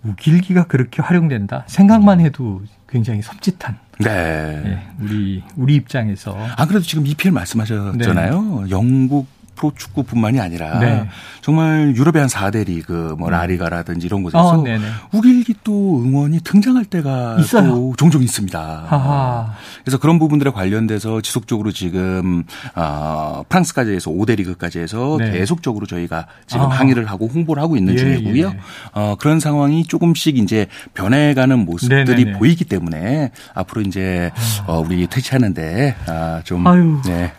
[0.04, 3.76] 우길기가 그렇게 활용된다 생각만 해도 굉장히 섬찟한.
[4.00, 4.62] 네.
[4.64, 4.88] 네.
[5.02, 6.38] 우리 우리 입장에서.
[6.56, 8.62] 안 그래도 지금 EPL 말씀하셨잖아요.
[8.64, 8.70] 네.
[8.72, 9.28] 영국
[9.60, 11.08] 프로축구뿐만이 아니라 네.
[11.42, 13.32] 정말 유럽의 한 4대 리그 뭐 음.
[13.32, 14.64] 라리가라든지 이런 곳에서 어,
[15.12, 17.70] 우길기 또 응원이 등장할 때가 있어요.
[17.70, 18.86] 또 종종 있습니다.
[18.88, 19.54] 하하.
[19.84, 22.44] 그래서 그런 부분들에 관련돼서 지속적으로 지금
[22.76, 25.32] 어, 프랑스까지 해서 5대 리그까지 해서 네.
[25.32, 26.70] 계속적으로 저희가 지금 아.
[26.70, 28.48] 항의를 하고 홍보를 하고 있는 예, 중이고요.
[28.48, 28.60] 예.
[28.94, 32.38] 어, 그런 상황이 조금씩 이제 변해가는 모습들이 네네네.
[32.38, 34.32] 보이기 때문에 앞으로 이제
[34.68, 37.02] 어, 우리 퇴치하는데 아, 좀 아유.
[37.06, 37.34] 네.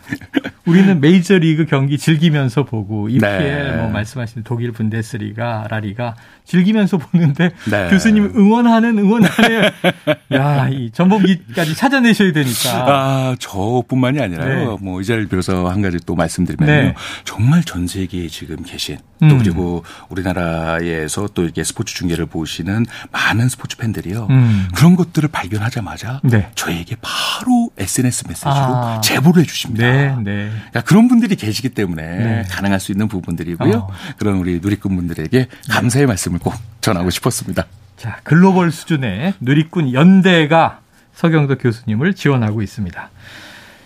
[0.65, 3.77] 우리는 메이저 리그 경기 즐기면서 보고 EPL 네.
[3.77, 6.15] 뭐 말씀하신 독일 분데스리가 라리가
[6.51, 7.89] 즐기면서 보는데 네.
[7.89, 9.71] 교수님 응원하는 응원하는
[10.33, 12.69] 야, 이 전범기까지 찾아내셔야 되니까.
[12.73, 14.77] 아, 저뿐만이 아니라요.
[14.79, 14.85] 네.
[14.85, 16.71] 뭐 이 자리를 빌어서 한 가지 또 말씀드리면요.
[16.89, 16.93] 네.
[17.23, 19.37] 정말 전 세계에 지금 계신 또 음.
[19.39, 24.27] 그리고 우리나라에서 또 이렇게 스포츠 중계를 보시는 많은 스포츠 팬들이요.
[24.29, 24.67] 음.
[24.75, 26.49] 그런 것들을 발견하자마자 네.
[26.55, 29.01] 저에게 바로 SNS 메시지로 아.
[29.01, 29.85] 제보를 해 주십니다.
[29.85, 30.49] 네, 네.
[30.51, 32.43] 그러니까 그런 분들이 계시기 때문에 네.
[32.49, 33.73] 가능할 수 있는 부분들이고요.
[33.75, 33.89] 어.
[34.17, 37.65] 그런 우리 누리꾼 분들에게 감사의 말씀을 꼭 전하고 싶었습니다.
[37.97, 40.79] 자, 글로벌 수준의 누리꾼 연대가
[41.13, 43.09] 서경덕 교수님을 지원하고 있습니다.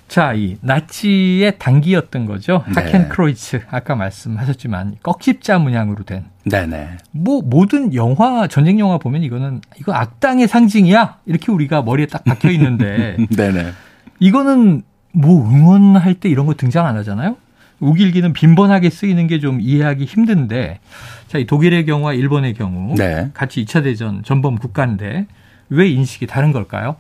[0.08, 2.64] 자, 이 나치의 단기였던 거죠.
[2.68, 2.82] 네.
[2.82, 6.26] 하켄크로이츠 아까 말씀하셨지만 꺽집자 문양으로 된.
[6.44, 6.98] 네네.
[7.12, 12.52] 뭐 모든 영화 전쟁 영화 보면 이거는 이거 악당의 상징이야 이렇게 우리가 머리에 딱 박혀
[12.52, 13.18] 있는데.
[13.36, 13.72] 네네.
[14.20, 17.36] 이거는 뭐 응원할 때 이런 거 등장 안 하잖아요.
[17.80, 20.80] 우길기는 빈번하게 쓰이는 게 좀 이해하기 힘든데,
[21.28, 23.30] 자, 이 독일의 경우와 일본의 경우, 네.
[23.34, 25.28] 같이 2차 대전 전범 국가인데,
[25.70, 26.96] 왜 인식이 다른 걸까요?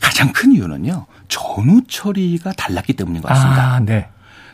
[0.00, 3.74] 가장 큰 이유는요, 전후 처리가 달랐기 때문인 것 같습니다.
[3.74, 4.08] 아, 네.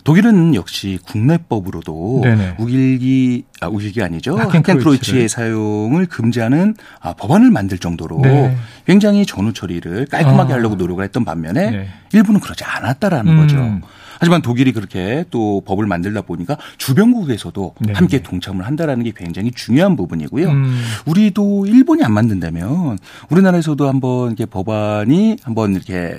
[0.04, 2.54] 독일은 역시 국내법으로도 네네.
[2.58, 8.56] 우길기 아 우길기 아니죠 하켄크로이치의 사용을 금지하는 아, 법안을 만들 정도로 네.
[8.86, 10.56] 굉장히 전후 처리를 깔끔하게 아.
[10.56, 11.88] 하려고 노력을 했던 반면에 네.
[12.12, 13.40] 일본은 그러지 않았다라는 음.
[13.40, 13.88] 거죠.
[14.18, 17.92] 하지만 독일이 그렇게 또 법을 만들다 보니까 주변국에서도 네.
[17.92, 20.48] 함께 동참을 한다라는 게 굉장히 중요한 부분이고요.
[20.48, 20.80] 음.
[21.06, 22.98] 우리도 일본이 안 만든다면
[23.30, 26.16] 우리나라에서도 한번 이렇게 법안이 한번 이렇게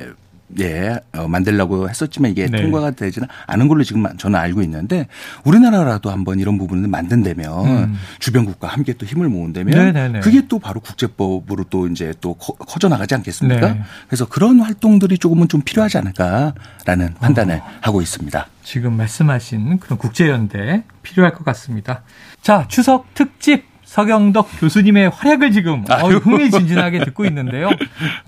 [0.59, 2.61] 예, 어, 만들려고 했었지만 이게 네.
[2.61, 5.07] 통과가 되지는 않은 걸로 지금 저는 알고 있는데
[5.43, 7.95] 우리나라라도 한번 이런 부분을 만든다면 음.
[8.19, 10.19] 주변국과 함께 또 힘을 모은다면 네네네.
[10.21, 13.73] 그게 또 바로 국제법으로 또 이제 또 커져 나가지 않겠습니까?
[13.73, 13.81] 네.
[14.07, 17.69] 그래서 그런 활동들이 조금은 좀 필요하지 않을까라는 판단을 어.
[17.81, 18.47] 하고 있습니다.
[18.63, 22.03] 지금 말씀하신 그런 국제연대 필요할 것 같습니다.
[22.41, 27.69] 자, 추석 특집 서경덕 교수님의 활약을 지금 어, 흥미진진하게 듣고 있는데요.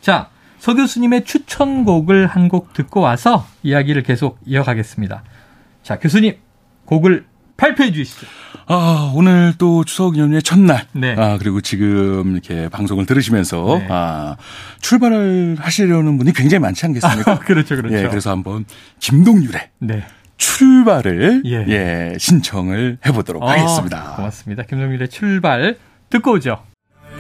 [0.02, 0.30] 자,
[0.62, 5.24] 서 교수님의 추천곡을 한 곡 듣고 와서 이야기를 계속 이어가겠습니다.
[5.84, 6.36] 자, 교수님,
[6.86, 7.26] 곡을
[7.58, 8.28] 발표해 주시죠.
[8.68, 10.86] 아, 오늘 또 추석 연휴의 첫날.
[10.92, 11.16] 네.
[11.18, 13.88] 아, 그리고 지금 이렇게 방송을 들으시면서 네.
[13.90, 14.36] 아,
[14.82, 17.32] 출발을 하시려는 분이 굉장히 많지 않겠습니까?
[17.32, 17.96] 아, 그렇죠, 그렇죠.
[17.96, 18.66] 예, 그래서 한번
[19.00, 20.04] 김동률의 네.
[20.38, 21.66] 출발을 예.
[21.70, 24.16] 예 신청을 해보도록 아, 하겠습니다.
[24.16, 24.64] 고맙습니다.
[24.64, 25.78] 김동률의 출발
[26.10, 26.62] 듣고 오죠.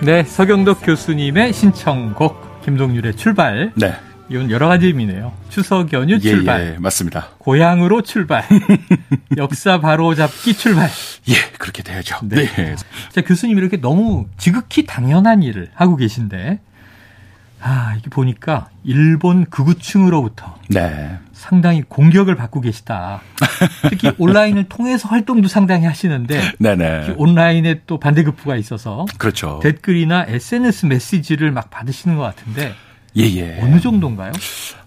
[0.01, 3.71] 네, 서경덕 교수님의 신청곡 김동률의 출발.
[3.75, 3.95] 네.
[4.29, 5.33] 이건 여러 가지 의미네요.
[5.49, 6.73] 추석 연휴 예, 출발.
[6.75, 7.29] 예, 맞습니다.
[7.37, 8.45] 고향으로 출발.
[9.35, 10.89] 역사 바로 잡기 출발.
[11.27, 12.19] 예, 그렇게 돼야죠.
[12.23, 12.45] 네.
[12.45, 12.75] 네.
[13.11, 16.61] 자, 교수님 이렇게 너무 지극히 당연한 일을 하고 계신데,
[17.61, 21.17] 아, 이게 보니까 일본 극우층으로부터 네.
[21.31, 23.21] 상당히 공격을 받고 계시다.
[23.89, 27.15] 특히 온라인을 통해서 활동도 상당히 하시는데 네네.
[27.17, 29.59] 온라인에 또 반대급부가 있어서 그렇죠.
[29.61, 32.73] 댓글이나 SNS 메시지를 막 받으시는 것 같은데
[33.15, 33.57] 예예.
[33.57, 33.61] 예.
[33.61, 34.31] 어느 정도인가요?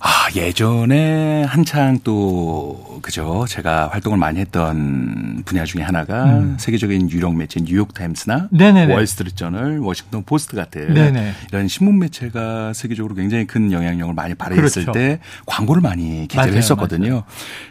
[0.01, 6.57] 아 예전에 한창 또 그죠 제가 활동을 많이 했던 분야 중에 하나가 음.
[6.59, 11.33] 세계적인 유력 매체 뉴욕 타임스나 월스트리트 저널, 워싱턴 포스트 같은 네네.
[11.51, 14.99] 이런 신문 매체가 세계적으로 굉장히 큰 영향력을 많이 발휘했을 그렇죠.
[14.99, 17.09] 때 광고를 많이 게재를 했었거든요.
[17.09, 17.25] 맞아요.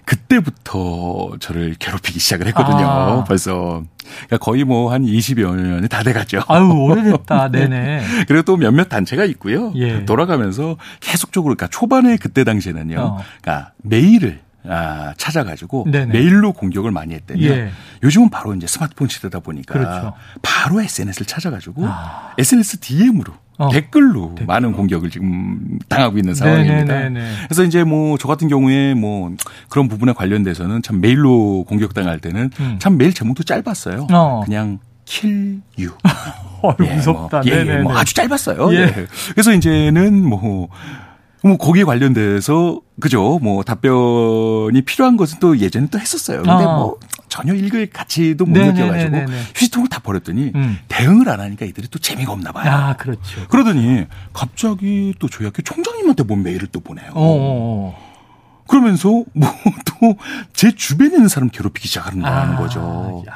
[0.06, 2.86] 그때부터 저를 괴롭히기 시작을 했거든요.
[2.88, 3.24] 아.
[3.24, 3.84] 벌써
[4.28, 6.42] 그러니까 거의 뭐 한 20여 년이 다 돼갔죠.
[6.48, 7.50] 아유 오래됐다.
[7.52, 8.04] 네네.
[8.28, 9.72] 그리고 또 몇몇 단체가 있고요.
[9.76, 10.06] 예.
[10.06, 13.00] 돌아가면서 계속적으로 그러니까 초반에 그때 당시에는요.
[13.00, 13.24] 어.
[13.42, 16.14] 그러니까 메일을 아, 찾아가지고 네네.
[16.14, 17.38] 메일로 공격을 많이 했대요.
[17.50, 17.72] 예.
[18.04, 20.14] 요즘은 바로 이제 스마트폰 시대다 보니까 그렇죠.
[20.42, 22.34] 바로 SNS를 찾아가지고 아.
[22.38, 23.34] SNS DM으로
[23.66, 23.70] 어.
[23.70, 24.46] 댓글로 댓글.
[24.48, 26.94] 많은 공격을 지금 당하고 있는 상황입니다.
[26.94, 27.32] 네네네네.
[27.48, 29.32] 그래서 이제 뭐 저 같은 경우에 뭐
[29.70, 32.76] 그런 부분에 관련돼서는 참 메일로 공격당할 때는 음.
[32.80, 34.08] 참 메일 제목도 짧았어요.
[34.12, 34.42] 어.
[34.46, 35.92] 그냥 kill you.
[36.62, 37.42] 어, 예, 무섭다.
[37.42, 38.74] 뭐, 예, 예, 뭐 아주 짧았어요.
[38.74, 38.78] 예.
[38.80, 39.08] 예.
[39.34, 40.70] 그래서 이제는 뭐,
[41.44, 43.40] 뭐 거기에 관련돼서 그죠?
[43.42, 46.38] 뭐 답변이 필요한 것은 또 예전에 또 했었어요.
[46.44, 46.76] 근데 어.
[46.78, 46.98] 뭐
[47.34, 49.18] 전혀 읽을 가치도 못 느껴가지고
[49.56, 50.78] 휴지통을 다 버렸더니 음.
[50.88, 52.72] 대응을 안 하니까 이들이 또 재미가 없나 봐요.
[52.72, 53.48] 아, 그렇죠.
[53.48, 57.10] 그러더니 갑자기 또 저희 학교 총장님한테 뭔 메일을 또 보내요.
[57.16, 57.24] 어어.
[57.24, 58.64] 어, 어.
[58.68, 59.50] 그러면서 뭐
[59.84, 60.16] 또
[60.54, 63.24] 제 주변에 있는 사람 괴롭히기 시작하는 아, 거죠.
[63.28, 63.34] 야.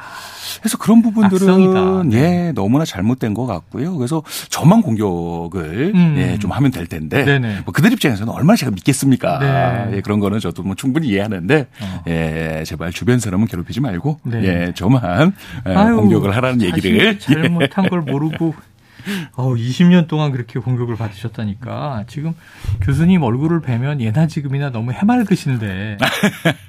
[0.60, 2.02] 그래서 그런 부분들은 악성이다.
[2.04, 2.18] 네.
[2.18, 3.96] 예 너무나 잘못된 것 같고요.
[3.96, 6.14] 그래서 저만 공격을 음.
[6.18, 7.60] 예, 좀 하면 될 텐데 네네.
[7.64, 9.38] 뭐 그들 입장에서는 얼마나 제가 믿겠습니까?
[9.38, 9.96] 네.
[9.96, 12.02] 예, 그런 거는 저도 뭐 충분히 이해하는데 어.
[12.08, 14.42] 예 제발 주변 사람은 괴롭히지 말고 네.
[14.44, 15.34] 예 저만
[15.66, 18.54] 예, 아유, 공격을 하라는 얘기를 잘못한 걸 모르고
[19.34, 22.34] 어, 20년 동안 그렇게 공격을 받으셨다니까 지금
[22.82, 25.98] 교수님 얼굴을 뵈면 예나 지금이나 너무 해맑으신데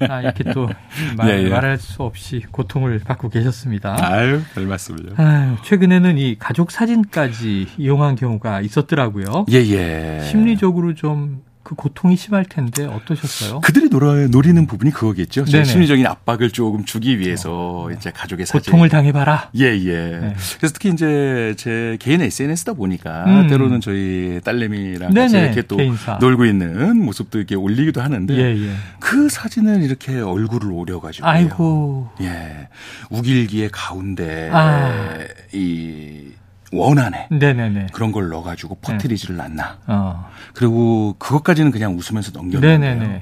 [0.10, 0.70] 아, 이렇게 또
[1.18, 1.50] 말, 예, 예.
[1.50, 3.98] 말할 수 없이 고통을 받고 계셨습니다.
[4.00, 5.14] 아유, 별 말씀을요.
[5.18, 9.46] 아유, 최근에는 이 가족 사진까지 이용한 경우가 있었더라고요.
[9.52, 10.22] 예, 예.
[10.24, 13.62] 심리적으로 좀 그 고통이 심할 텐데 어떠셨어요?
[13.62, 15.46] 그들이 노라, 노리는 부분이 그거겠죠.
[15.46, 17.92] 심리적인 압박을 조금 주기 위해서 어.
[17.92, 18.72] 이제 가족의 사진.
[18.72, 19.52] 고통을 당해봐라.
[19.60, 20.20] 예, 예.
[20.20, 20.36] 네.
[20.58, 23.48] 그래서 특히 이제 제 개인 SNS다 보니까 음.
[23.48, 26.18] 때로는 저희 딸내미랑 같이 이렇게 또 개인사.
[26.20, 28.72] 놀고 있는 모습도 이렇게 올리기도 하는데 예, 예.
[29.00, 31.28] 그 사진을 이렇게 얼굴을 오려가지고.
[31.28, 32.10] 아이고.
[32.22, 32.68] 예.
[33.12, 35.20] 우길기의 가운데 아.
[35.54, 36.30] 이
[36.72, 37.88] 원안에 네네네.
[37.94, 39.44] 그런 걸 넣어가지고 퍼트리지를 네.
[39.44, 39.78] 않나.
[39.88, 40.30] 어.
[40.54, 43.22] 그리고 그것까지는 그냥 웃으면서 넘겼는데요.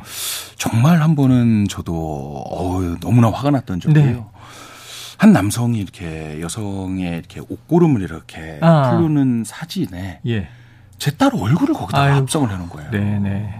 [0.57, 4.05] 정말 한 번은 저도 어우, 너무나 화가 났던 적이에요.
[4.05, 4.23] 네.
[5.17, 8.91] 한 남성이 이렇게 여성의 이렇게 옷고름을 이렇게 아.
[8.91, 10.47] 풀르는 사진에 예.
[10.99, 12.91] 제 딸 얼굴을 거기다 합성을 해놓은 거예요.
[12.91, 13.53] 네네.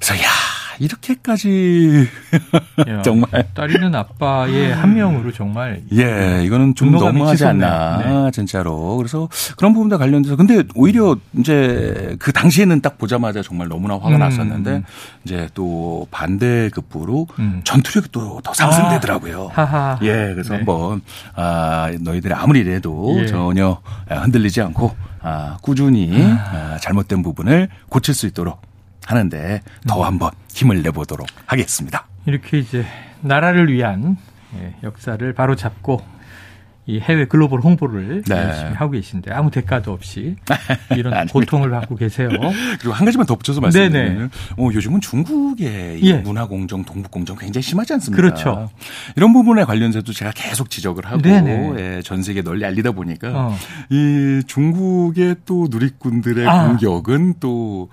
[0.00, 0.28] 그래서 야
[0.78, 2.08] 이렇게까지
[2.88, 8.30] 야, 정말 딸이는 아빠의 한 명으로 정말 예 이거는 좀 너무하지 않나 네.
[8.32, 14.10] 진짜로 그래서 그런 부분과 관련돼서 근데 오히려 이제 그 당시에는 딱 보자마자 정말 너무나 화가
[14.10, 14.18] 음.
[14.18, 14.82] 났었는데
[15.24, 17.60] 이제 또 반대 급부로 음.
[17.64, 19.50] 전투력이 또 더 상승되더라고요.
[19.54, 19.98] 아.
[20.02, 20.56] 예 그래서 네.
[20.58, 21.00] 한번
[21.34, 23.26] 아 너희들이 아무리 이래도 예.
[23.26, 26.72] 전혀 흔들리지 않고 아 꾸준히 아.
[26.74, 28.60] 아 잘못된 부분을 고칠 수 있도록
[29.06, 30.06] 하는데 더 음.
[30.06, 32.06] 한번 힘을 내보도록 하겠습니다.
[32.26, 32.84] 이렇게 이제
[33.20, 34.16] 나라를 위한
[34.56, 36.02] 예, 역사를 바로 잡고
[36.84, 38.36] 이 해외 글로벌 홍보를 네.
[38.36, 40.34] 열심히 하고 계신데 아무 대가도 없이
[40.96, 42.28] 이런 고통을 받고 계세요.
[42.80, 46.14] 그리고 한 가지만 덧붙여서 말씀드리면 어, 요즘은 중국의 예.
[46.14, 48.20] 문화 공정, 동북 공정 굉장히 심하지 않습니까?
[48.20, 48.68] 그렇죠.
[49.14, 51.22] 이런 부분에 관련해서도 제가 계속 지적을 하고
[51.78, 53.56] 예, 전 세계 널리 알리다 보니까 어.
[53.88, 56.66] 이 중국의 또 누리꾼들의 아.
[56.66, 57.90] 공격은 또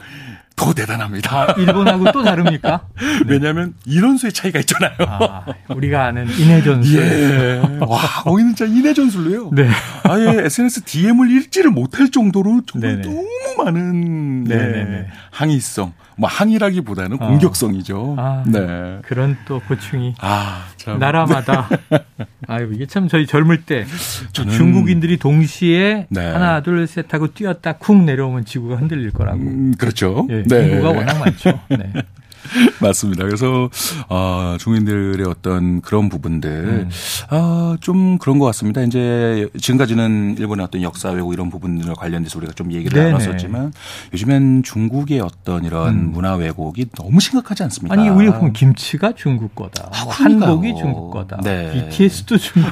[0.60, 1.42] 더 대단합니다.
[1.42, 2.82] 아, 일본하고 또 다릅니까?
[3.26, 3.34] 네.
[3.36, 4.92] 왜냐하면 인원수의 차이가 있잖아요.
[5.08, 7.00] 아, 우리가 아는 인해 전술.
[7.02, 7.62] 예.
[7.80, 9.52] 와, 거기는 진짜 인해 전술로요.
[9.54, 9.70] 네.
[10.04, 13.02] 아예 SNS DM을 읽지를 못할 정도로 정말 네네.
[13.04, 13.26] 너무
[13.64, 15.94] 많은 네, 항의성.
[16.20, 17.28] 뭐 항의라기보다는 어.
[17.28, 18.16] 공격성이죠.
[18.18, 19.00] 아, 네.
[19.04, 21.00] 그런 또 고충이 아, 참.
[21.00, 21.70] 나라마다
[22.48, 23.86] 아유 이게 참 저희 젊을 때
[24.34, 24.52] 저는...
[24.54, 26.26] 중국인들이 동시에 네.
[26.28, 29.38] 하나 둘 셋 하고 뛰었다 쿵 내려오면 지구가 흔들릴 거라고.
[29.38, 30.28] 음, 그렇죠.
[30.30, 30.70] 예, 네.
[30.70, 31.60] 인구가 워낙 많죠.
[31.70, 31.94] 네.
[32.82, 33.26] 맞습니다.
[33.26, 33.70] 그래서
[34.08, 36.90] 어, 중인들의 어떤 그런 부분들 음.
[37.32, 38.82] 어, 좀 그런 것 같습니다.
[38.82, 43.12] 이제 지금까지는 일본의 어떤 역사 왜곡 이런 부분들 관련돼서 우리가 좀 얘기를 네네.
[43.12, 43.74] 나눴었지만
[44.14, 46.12] 요즘엔 중국의 어떤 이런 음.
[46.12, 47.94] 문화 왜곡이 너무 심각하지 않습니까?
[47.94, 51.90] 아니 우리 보면 김치가 중국 거다, 아, 한복이 중국 거다, 네.
[51.90, 52.72] BTS도 중국.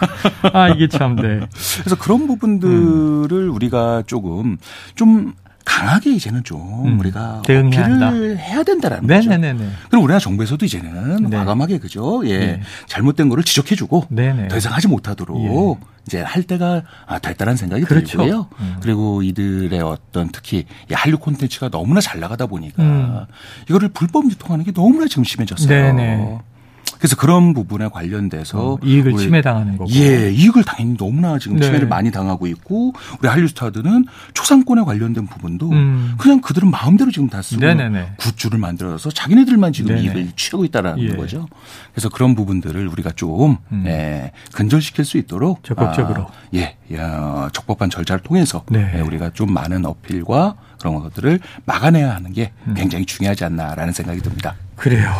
[0.54, 1.40] 아 이게 참 네.
[1.80, 3.56] 그래서 그런 부분들을 음.
[3.56, 4.58] 우리가 조금
[4.96, 5.34] 좀
[5.68, 9.66] 강하게 이제는 좀 음, 우리가 대응을 해야 된다라는 네네네네.
[9.66, 9.72] 거죠.
[9.90, 11.38] 그럼 우리나라 정부에서도 이제는 네.
[11.38, 12.22] 과감하게 그죠?
[12.26, 12.38] 예.
[12.38, 12.62] 네.
[12.86, 14.48] 잘못된 거를 지적해주고 네네.
[14.48, 15.88] 더 이상 하지 못하도록 예.
[16.08, 18.18] 이제 할 때가 아, 됐다는 생각이 그렇죠.
[18.18, 18.48] 들고요.
[18.62, 18.78] 음.
[18.82, 23.26] 그리고 이들의 어떤 특히 한류 콘텐츠가 너무나 잘 나가다 보니까 음.
[23.70, 25.68] 이거를 불법 유통하는 게 너무나 지금 심해졌어요.
[25.68, 26.40] 네네.
[26.98, 29.90] 그래서 그런 부분에 관련돼서 어, 이익을 우리, 침해당하는 거고.
[29.92, 31.66] 예, 이익을 당연히 너무나 지금 네.
[31.66, 36.16] 침해를 많이 당하고 있고 우리 한류 스타들은 초상권에 관련된 부분도 음.
[36.18, 38.14] 그냥 그들은 마음대로 지금 다 쓰고 네네네.
[38.18, 40.02] 굿즈를 만들어서 자기네들만 지금 네네.
[40.02, 41.16] 이익을 취하고 있다라는 예.
[41.16, 41.48] 거죠.
[41.94, 43.84] 그래서 그런 부분들을 우리가 좀 음.
[43.88, 48.92] 예, 근절시킬 수 있도록 적극적으로 아, 예, 야, 적법한 절차를 통해서 네.
[48.96, 52.74] 예, 우리가 좀 많은 어필과 그런 것들을 막아내야 하는 게 음.
[52.76, 54.56] 굉장히 중요하지 않나라는 생각이 듭니다.
[54.76, 55.12] 그래요.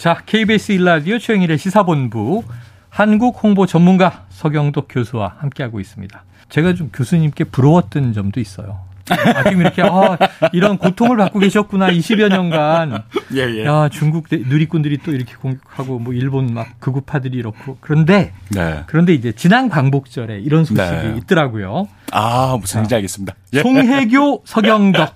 [0.00, 2.42] 자, KBS 일라디오 최영일의 시사본부
[2.88, 6.24] 한국 홍보 전문가 서경덕 교수와 함께하고 있습니다.
[6.48, 8.80] 제가 좀 교수님께 부러웠던 점도 있어요.
[9.10, 10.16] 아, 지금 이렇게, 아,
[10.54, 13.02] 이런 고통을 받고 계셨구나, 20여 년간.
[13.34, 13.64] 예, 예.
[13.66, 17.76] 야, 중국 누리꾼들이 또 이렇게 공격하고, 뭐, 일본 막 극우파들이 이렇고.
[17.82, 18.84] 그런데, 네.
[18.86, 21.14] 그런데 이제 지난 광복절에 이런 소식이 네.
[21.18, 21.88] 있더라고요.
[22.12, 23.34] 아, 무슨 얘기인지 알겠습니다.
[23.52, 23.60] 예.
[23.60, 25.14] 송혜교, 서경덕.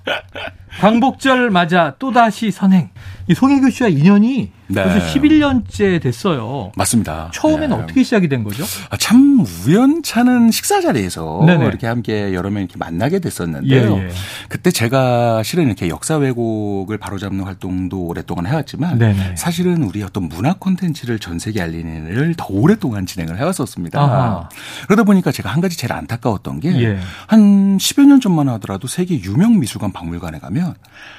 [0.80, 2.90] 광복절 맞아 또다시 선행.
[3.26, 4.82] 이 송혜교 씨와 인연이 네.
[4.82, 6.72] 벌써 11년째 됐어요.
[6.76, 7.30] 맞습니다.
[7.32, 7.82] 처음에는 네.
[7.82, 8.64] 어떻게 시작이 된 거죠?
[8.90, 11.66] 아, 참 우연찮은 식사 자리에서 네네.
[11.66, 13.96] 이렇게 함께 여러 명 이렇게 만나게 됐었는데요.
[13.96, 14.10] 예, 예.
[14.48, 19.36] 그때 제가 실은 이렇게 역사 왜곡을 바로잡는 활동도 오랫동안 해왔지만 네네.
[19.36, 24.00] 사실은 우리 어떤 문화 콘텐츠를 전 세계 알리는 일을 더 오랫동안 진행을 해왔었습니다.
[24.00, 24.48] 아하.
[24.84, 26.98] 그러다 보니까 제가 한 가지 제일 안타까웠던 게한 예.
[27.28, 30.63] 10여 년 전만 하더라도 세계 유명 미술관 박물관에 가면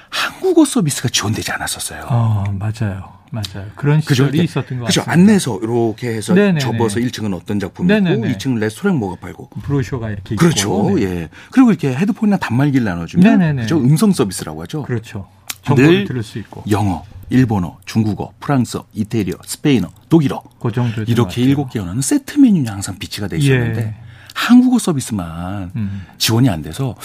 [0.10, 2.06] 한국어 서비스가 지원되지 않았었어요.
[2.10, 3.16] 어, 맞아요.
[3.32, 3.68] 맞아요.
[3.76, 4.44] 그런 시절이 그죠?
[4.44, 5.02] 있었던 것 그죠?
[5.02, 5.12] 같습니다.
[5.12, 6.60] 안내서 이렇게 해서 네네네.
[6.60, 10.70] 접어서 1층은 어떤 작품이고 2층은 레스토랑 뭐가 팔고 브로셔가 이렇게 그렇죠.
[10.70, 11.00] 있고.
[11.00, 11.04] 네.
[11.04, 11.30] 예.
[11.52, 13.62] 그리고 이렇게 헤드폰이나 단말기를 나눠주면 네네네.
[13.64, 13.78] 그죠?
[13.78, 14.84] 음성 서비스라고 하죠.
[14.84, 15.28] 그렇죠.
[15.64, 21.72] 정보를 들을 수 있고 영어, 일본어, 중국어, 프랑스어, 이태리어, 스페인어, 독일어 그 정도 이렇게 일곱
[21.72, 24.05] 개 언어는 세트 메뉴에 항상 비치가 돼 있었는데 예.
[24.36, 26.06] 한국어 서비스만 음.
[26.18, 26.96] 지원이 안 돼서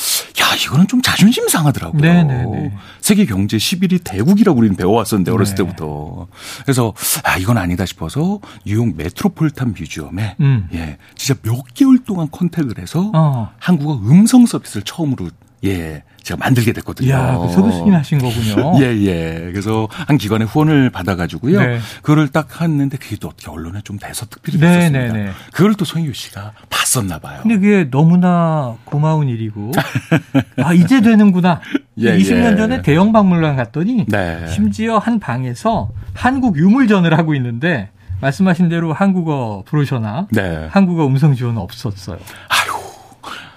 [0.41, 2.01] 야 아, 이거는 좀 자존심 상하더라고요.
[2.03, 2.73] 네네네.
[3.01, 5.63] 세계 경제 11위 대국이라고 우리는 배워왔었는데 어렸을 네.
[5.63, 6.27] 때부터.
[6.63, 10.69] 그래서 아, 이건 아니다 싶어서 뉴욕 메트로폴탄 뮤지엄에 음.
[10.75, 13.53] 예, 진짜 몇 개월 동안 컨택을 해서 어.
[13.59, 15.31] 한국어 음성 서비스를 처음으로
[15.65, 17.41] 예, 제가 만들게 됐거든요.
[17.41, 18.81] 그 서교수님 하신 거군요.
[18.83, 19.51] 예, 예.
[19.51, 21.61] 그래서 한 기관의 후원을 받아가지고요.
[21.61, 21.79] 네.
[22.03, 25.13] 그거를 딱 했는데 그게 또 어떻게 언론에 좀 돼서 특별히 네, 됐었습니다.
[25.13, 25.31] 네, 네.
[25.53, 27.41] 그걸 또 송유 씨가 봤었나 봐요.
[27.43, 29.73] 근데 그게 너무나 고마운 일이고,
[30.63, 31.61] 아, 이제 되는구나.
[31.99, 32.57] 예, 20년 예.
[32.57, 34.47] 전에 대형 박물관 갔더니, 네.
[34.49, 40.69] 심지어 한 방에서 한국 유물전을 하고 있는데, 말씀하신 대로 한국어 브로셔나 네.
[40.71, 42.19] 한국어 음성 지원은 없었어요.
[42.49, 42.80] 아유,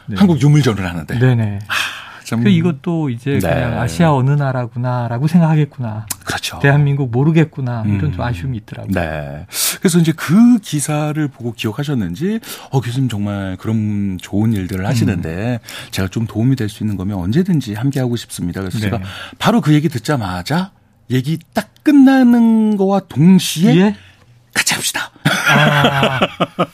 [0.07, 0.15] 네.
[0.17, 1.17] 한국 유물전을 하는데.
[1.19, 1.59] 네네.
[1.67, 1.73] 아,
[2.23, 2.43] 참.
[2.43, 3.39] 그 이것도 이제 네.
[3.39, 6.05] 그냥 아시아 어느 나라구나라고 생각하겠구나.
[6.25, 6.59] 그렇죠.
[6.59, 8.11] 대한민국 모르겠구나 이런 음.
[8.11, 8.93] 좀 아쉬움이 있더라고요.
[8.93, 9.45] 네.
[9.79, 12.39] 그래서 이제 그 기사를 보고 기억하셨는지
[12.71, 15.91] 어 교수님 정말 그런 좋은 일들을 하시는데 음.
[15.91, 18.61] 제가 좀 도움이 될 수 있는 거면 언제든지 함께 하고 싶습니다.
[18.61, 18.83] 그래서 네.
[18.85, 18.99] 제가
[19.37, 20.71] 바로 그 얘기 듣자마자
[21.11, 23.95] 얘기 딱 끝나는 거와 동시에 예?
[24.53, 25.09] 같이 합시다.
[25.25, 26.19] 아,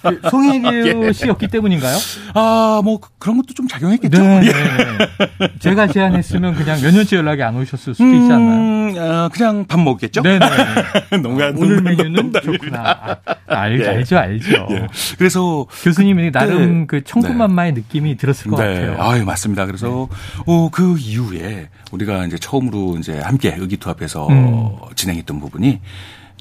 [0.02, 1.14] 그 송혜교 예.
[1.14, 1.98] 씨였기 때문인가요?
[2.34, 4.22] 아, 뭐 그런 것도 좀 작용했겠죠.
[4.22, 4.52] 네, 네,
[5.40, 5.48] 네.
[5.60, 8.60] 제가 제안했으면 그냥 몇 년째 연락이 안 오셨을 수도 있지 않나요?
[8.60, 10.22] 음, 아, 그냥 밥 먹겠죠.
[10.22, 11.18] 네, 네.
[11.24, 13.20] 농간, 오늘 메뉴는 좋구나.
[13.48, 13.88] 아, 알, 예.
[13.88, 14.68] 알죠, 알죠.
[14.72, 14.88] 예.
[15.18, 16.86] 그래서 교수님이 나름 네.
[16.88, 19.02] 그 청구만마의 느낌이 들었을 것 같아요.
[19.02, 19.66] 아유, 맞습니다.
[19.66, 20.10] 그래서
[20.46, 24.76] 어, 그 이후에 우리가 이제 처음으로 이제 함께 의기투합해서 음.
[24.96, 25.80] 진행했던 부분이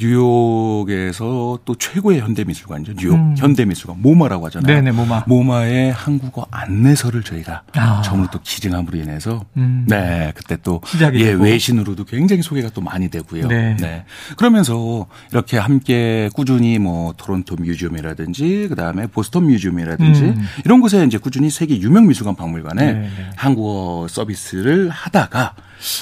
[0.00, 2.94] 뉴욕에서 또 최고의 현대미술관이죠.
[2.94, 3.34] 뉴욕 음.
[3.36, 4.74] 현대미술관 모마라고 하잖아요.
[4.74, 5.24] 네네 모마.
[5.26, 8.02] 모마의 한국어 안내서를 저희가 아.
[8.02, 9.86] 처음으로 또 기증함으로 인해서 음.
[9.88, 10.80] 네 그때 또
[11.14, 13.48] 예, 외신으로도 굉장히 소개가 또 많이 되고요.
[13.48, 13.76] 네.
[13.76, 14.04] 네.
[14.36, 20.46] 그러면서 이렇게 함께 꾸준히 뭐 토론토 뮤지엄이라든지 그다음에 보스턴 뮤지엄이라든지 음.
[20.64, 23.10] 이런 곳에 이제 꾸준히 세계 유명 미술관 박물관에 네.
[23.36, 25.54] 한국어 서비스를 하다가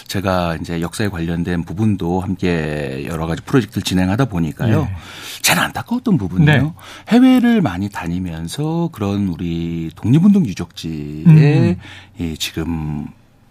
[0.06, 4.82] 제가 이제 역사에 관련된 부분도 함께 여러 가지 프로젝트를 진행하다 보니까요.
[4.84, 4.96] 네.
[5.42, 6.46] 잘 안타까웠던 부분이요.
[6.46, 6.72] 네.
[7.08, 11.76] 해외를 많이 다니면서 그런 우리 독립운동 유적지에 음.
[12.20, 13.08] 예, 지금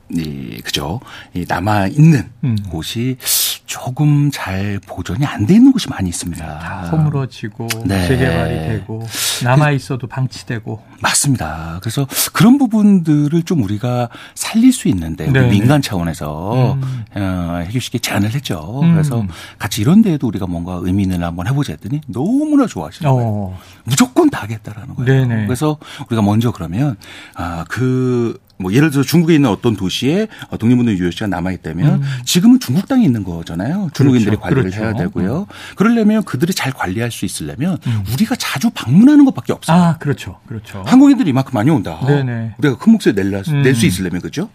[0.10, 1.00] 이 그죠?
[1.34, 2.58] 이 남아 있는 음.
[2.70, 3.18] 곳이
[3.66, 6.60] 조금 잘 보존이 안 돼 있는 곳이 많이 있습니다.
[6.60, 8.08] 다 허물어지고 네.
[8.08, 9.06] 재개발이 되고
[9.44, 11.80] 남아 있어도 방치되고 맞습니다.
[11.82, 17.06] 그래서 그런 부분들을 좀 우리가 살릴 수 있는데 우리 민간 차원에서 음.
[17.16, 18.82] 어, 해주 씨께 제안을 했죠.
[18.82, 18.94] 음.
[18.94, 19.24] 그래서
[19.60, 23.28] 같이 이런 데에도 우리가 뭔가 의미 있는 한번 해보자 했더니 너무나 좋아하시는 거예요.
[23.30, 23.60] 어.
[23.84, 25.28] 무조건 다 하겠다라는 거예요.
[25.28, 25.46] 네네.
[25.46, 26.96] 그래서 우리가 먼저 그러면
[27.36, 30.28] 아 그 뭐 예를 들어 중국에 있는 어떤 도시에
[30.60, 32.02] 독립운동 유효시가 남아 있다면 음.
[32.26, 33.90] 지금은 중국 땅에 있는 거잖아요.
[33.94, 34.42] 중국인들이 그렇죠.
[34.42, 34.84] 관리를 그렇죠.
[34.84, 35.48] 해야 되고요.
[35.76, 38.04] 그러려면 그들이 잘 관리할 수 있으려면 음.
[38.14, 39.78] 우리가 자주 방문하는 것밖에 없어요.
[39.78, 40.40] 아, 그렇죠.
[40.48, 40.84] 그렇죠.
[40.86, 42.00] 한국인들이 이만큼 많이 온다.
[42.06, 42.56] 네네.
[42.58, 43.62] 우리가 큰 목소리 낼수 음.
[43.62, 44.50] 낼수 있으려면 그죠?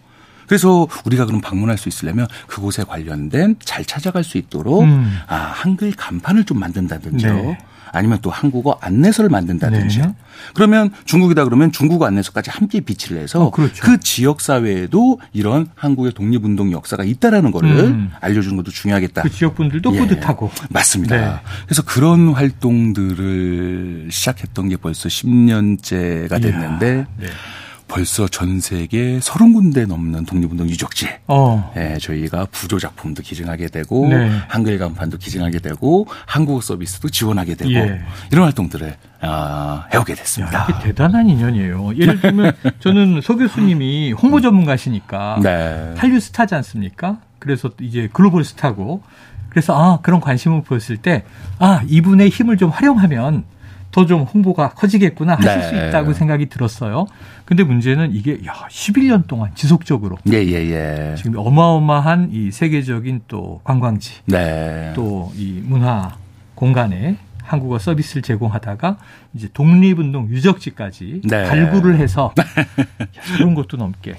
[0.47, 5.17] 그래서 우리가 그럼 방문할 수 있으려면 그곳에 관련된 잘 찾아갈 수 있도록 음.
[5.27, 7.33] 아, 한글 간판을 좀 만든다든지요.
[7.33, 7.57] 네.
[7.91, 9.99] 아니면 또 한국어 안내서를 만든다든지.
[9.99, 10.13] 네.
[10.53, 13.83] 그러면 중국이다 그러면 중국어 안내서까지 함께 비치를 해서 어, 그렇죠.
[13.83, 18.11] 그 지역 사회에도 이런 한국의 독립운동 역사가 있다라는 거를 음.
[18.19, 19.21] 알려주는 것도 중요하겠다.
[19.21, 19.99] 그 지역 분들도 예.
[19.99, 20.51] 뿌듯하고.
[20.69, 21.15] 맞습니다.
[21.15, 21.33] 네.
[21.65, 27.27] 그래서 그런 활동들을 시작했던 게 벌써 10년째가 됐는데 네.
[27.91, 31.09] 벌써 전 세계 30군데 넘는 독립운동 유적지.
[31.27, 31.73] 어.
[31.75, 34.31] 예, 저희가 부조 작품도 기증하게 되고 네.
[34.47, 38.01] 한글 간판도 기증하게 되고 한국어 서비스도 지원하게 되고 예.
[38.31, 40.59] 이런 활동들을 어, 해오게 됐습니다.
[40.59, 41.97] 야, 대단한 인연이에요.
[41.97, 45.93] 예를 들면 저는 소 교수님이 홍보 전문가시니까 네.
[45.97, 47.17] 한류 스타지 않습니까?
[47.39, 49.03] 그래서 이제 글로벌 스타고
[49.49, 51.25] 그래서 아 그런 관심을 보였을 때
[51.59, 53.43] 아 이분의 힘을 좀 활용하면
[53.91, 55.69] 더 좀 홍보가 커지겠구나 하실 네.
[55.69, 57.05] 수 있다고 생각이 들었어요.
[57.45, 61.15] 근데 문제는 이게 야 11년 동안 지속적으로 예, 예, 예.
[61.15, 64.91] 지금 어마어마한 이 세계적인 또 관광지 네.
[64.95, 66.17] 또이 문화
[66.55, 68.97] 공간에 한국어 서비스를 제공하다가
[69.33, 71.45] 이제 독립운동 유적지까지 네.
[71.45, 72.33] 발굴을 해서
[73.37, 74.15] 그런 것도 넘게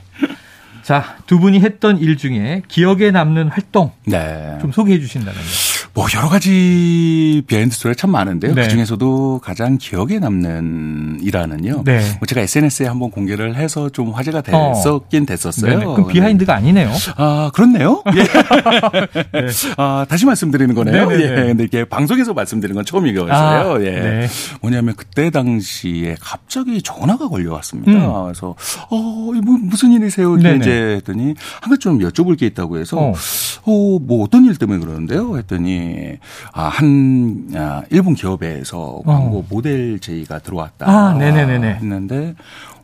[0.82, 4.58] 자, 두 분이 했던 일 중에 기억에 남는 활동 네.
[4.60, 5.71] 좀 소개해 주신다면요.
[5.94, 8.54] 뭐 여러 가지 비하인드 스토리가 참 많은데요.
[8.54, 8.62] 네.
[8.62, 11.82] 그 중에서도 가장 기억에 남는 일화는요.
[11.84, 11.98] 네.
[12.18, 15.78] 뭐 제가 SNS에 한번 공개를 해서 좀 화제가 됐었긴 됐었어요.
[15.78, 15.84] 네네.
[15.84, 16.90] 그럼 비하인드가 아니네요.
[17.16, 18.02] 아 그렇네요.
[18.16, 18.22] 예.
[19.40, 19.48] 네.
[19.76, 21.10] 아 다시 말씀드리는 거네요.
[21.10, 21.24] 네네네.
[21.24, 21.46] 예.
[21.48, 23.34] 근데 이게 방송에서 말씀드리는 건 처음이거든요.
[23.34, 23.90] 아, 예.
[23.90, 24.28] 네.
[24.62, 27.92] 뭐냐면 그때 당시에 갑자기 전화가 걸려왔습니다.
[27.92, 28.22] 음.
[28.24, 28.54] 그래서
[28.88, 30.36] 어 뭐, 무슨 일이세요?
[30.36, 33.12] 이제 했더니 한 가지 좀 여쭤볼 게 있다고 해서 어.
[33.64, 35.36] 어, 뭐 어떤 일 때문에 그러는데요?
[35.36, 35.81] 했더니
[36.52, 39.44] 아, 한 아, 일본 기업에서 광고 어.
[39.48, 40.88] 모델 제의가 들어왔다.
[40.88, 41.74] 아, 네네네네.
[41.74, 42.34] 했는데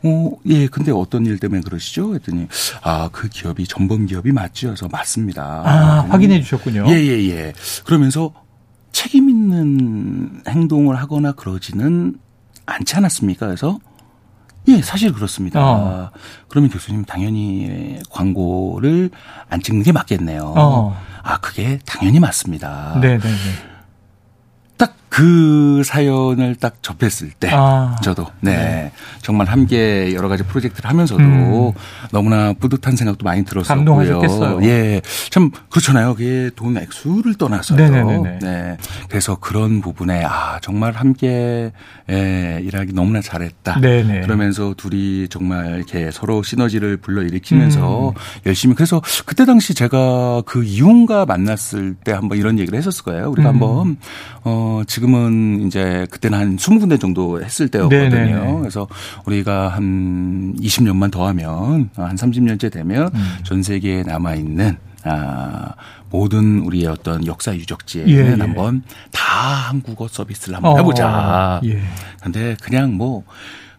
[0.04, 2.14] 어, 예, 근데 어떤 일 때문에 그러시죠?
[2.14, 2.46] 했더니,
[2.82, 4.68] 아, 그 기업이 전범 기업이 맞죠?
[4.68, 5.62] 그래서 맞습니다.
[5.64, 6.84] 아, 확인해 주셨군요.
[6.88, 7.52] 예, 예, 예.
[7.84, 8.32] 그러면서
[8.92, 12.16] 책임 있는 행동을 하거나 그러지는
[12.66, 13.46] 않지 않았습니까?
[13.46, 13.78] 그래서
[14.68, 15.60] 예, 사실 그렇습니다.
[15.64, 16.10] 어.
[16.48, 19.10] 그러면 교수님 당연히 광고를
[19.48, 20.52] 안 찍는 게 맞겠네요.
[20.56, 20.96] 어.
[21.28, 22.98] 아, 그게 당연히 맞습니다.
[23.02, 23.77] 네, 네, 네.
[25.08, 27.96] 그 사연을 딱 접했을 때 아.
[28.02, 28.92] 저도 네, 네,
[29.22, 31.72] 정말 함께 여러 가지 프로젝트를 하면서도 음.
[32.10, 33.76] 너무나 뿌듯한 생각도 많이 들었었고요.
[33.76, 34.62] 감동하셨겠어요.
[34.64, 35.00] 예,
[35.30, 36.14] 참 그렇잖아요.
[36.14, 37.78] 그게 돈 액수를 떠나서요.
[37.78, 38.38] 네네네네.
[38.40, 38.76] 네,
[39.08, 41.72] 그래서 그런 부분에 아 정말 함께
[42.10, 43.80] 예, 일하기 너무나 잘했다.
[43.80, 44.20] 네네.
[44.22, 48.14] 그러면서 둘이 정말 이렇게 서로 시너지를 불러 일으키면서 음.
[48.46, 53.30] 열심히 그래서 그때 당시 제가 그 이용과 만났을 때 한번 이런 얘기를 했었을 거예요.
[53.30, 53.54] 우리가 음.
[53.54, 53.96] 한번
[54.44, 54.82] 어.
[54.98, 58.08] 지금은 이제 그때는 한 20군데 정도 했을 때였거든요.
[58.08, 58.58] 네네네.
[58.58, 58.88] 그래서
[59.26, 63.36] 우리가 한 20년만 더 하면 한 30년째 되면 음.
[63.44, 65.74] 전 세계에 남아 있는 아,
[66.10, 68.40] 모든 우리의 어떤 역사 유적지에는 예, 예.
[68.40, 68.82] 한번
[69.12, 71.60] 다 한국어 서비스를 한번 어, 해보자.
[71.64, 71.80] 예.
[72.20, 73.22] 근데 그냥 뭐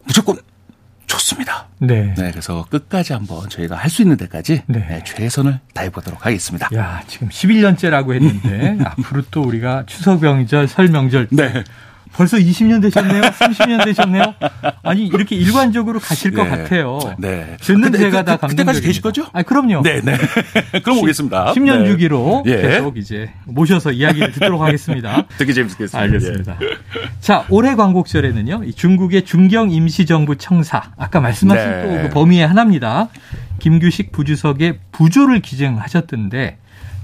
[0.06, 0.38] 무조건
[1.10, 1.68] 좋습니다.
[1.80, 2.14] 네.
[2.16, 2.32] 네.
[2.32, 4.80] 그래서 끝까지 한번 저희가 할 수 있는 데까지 네.
[4.88, 6.70] 네, 최선을 다해 보도록 하겠습니다.
[6.76, 11.64] 야, 지금 11년째라고 했는데 앞으로 또 우리가 추석 명절, 설 명절 네.
[12.14, 13.22] 벌써 20년 되셨네요.
[13.22, 14.34] 30년 되셨네요.
[14.84, 16.50] 아니 이렇게 일관적으로 가실 것 네.
[16.50, 17.00] 같아요.
[17.18, 17.58] 네.
[17.62, 18.50] 듣는 제가 다 감동.
[18.50, 19.26] 그때까지 계실 거죠?
[19.34, 19.82] 아 그럼요.
[19.84, 20.18] 네, 네.
[20.84, 21.54] 그럼 오겠습니다.
[21.54, 21.88] 10년 네.
[21.88, 22.62] 주기로 예.
[22.62, 25.26] 계속 이제 모셔서 이야기를 듣도록 하겠습니다.
[25.38, 25.98] 되게 재밌겠습니다.
[25.98, 26.58] 알겠습니다.
[26.62, 26.68] 예.
[27.22, 28.72] 자, 올해 광복절에는요.
[28.76, 31.82] 중국의 중경 임시정부 청사 아까 말씀하신 네.
[31.84, 33.10] 또그 범위의 하나입니다.
[33.60, 36.59] 김규식 부주석의 부조를 기증하셨던데